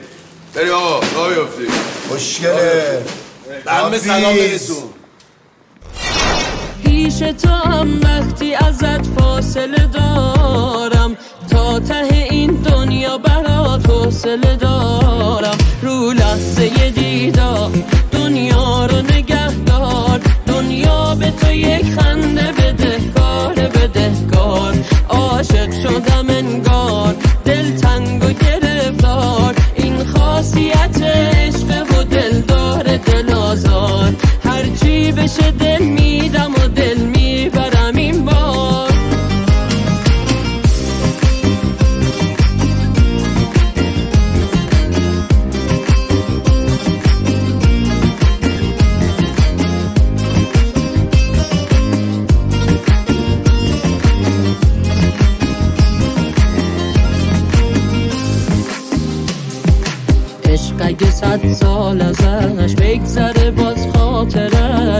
بریم 0.54 0.72
آقا 0.72 1.00
راه 1.16 1.34
بیافتیم 1.34 1.70
خوشگله. 2.08 3.04
همه 3.66 3.98
سلام 3.98 4.34
برسون. 4.36 4.82
پیش 6.84 7.18
تو 7.18 7.48
هم 7.48 8.00
وقتی 8.00 8.54
ازت 8.54 9.06
فاصله 9.18 9.90
دارم 9.92 11.16
تا 11.50 11.80
ته 11.80 12.28
برات 13.18 13.90
حوصله 13.90 14.56
دارم. 14.56 15.58
رو 15.82 16.12
لحظه 16.12 16.90
دیدار 16.90 17.70
دنیا 18.12 18.86
رو 18.86 19.02
نگه 19.02 19.54
دار 19.66 20.20
دنیا 20.46 21.14
به 21.14 21.30
تو 21.30 21.52
یک 21.52 22.00
خنده 22.00 22.52
بده 22.52 22.98
کار 23.14 23.54
بده 23.54 24.10
کار 24.34 24.74
عاشق 25.08 25.72
شدم 25.82 26.26
انگار 26.28 27.14
دل 27.44 27.76
تنگ 27.76 28.24
و 28.24 28.32
گرفتار. 28.32 29.54
این 29.74 30.04
خاصیت 30.04 31.02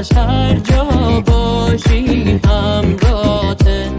خاطرش 0.03 0.19
هر 0.19 0.55
جا 0.55 1.21
باشی 1.27 2.41
همراته 2.45 3.91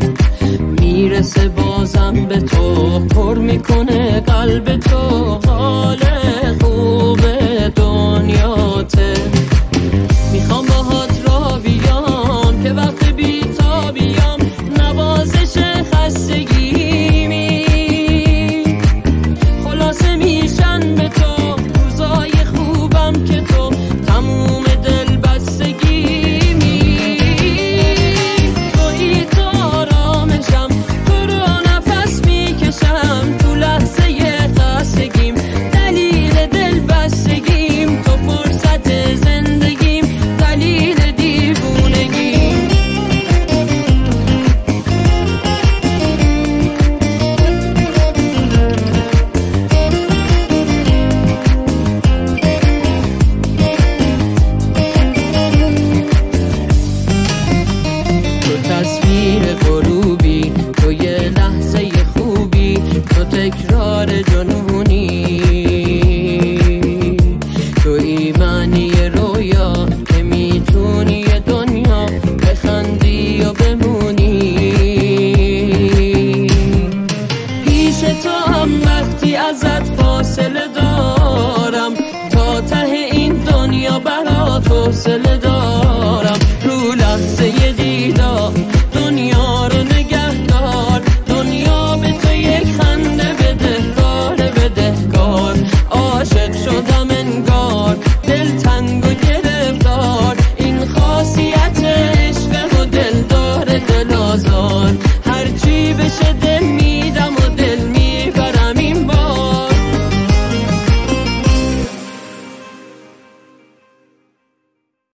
می‌رسه 0.60 1.50
بازم 1.50 2.26
به 2.26 2.40
تو 2.40 3.00
پر 3.00 3.38
می‌کنه 3.38 4.20
قلب 4.20 4.78
تو 4.78 5.00
حال 5.48 5.98
خوب 6.62 7.20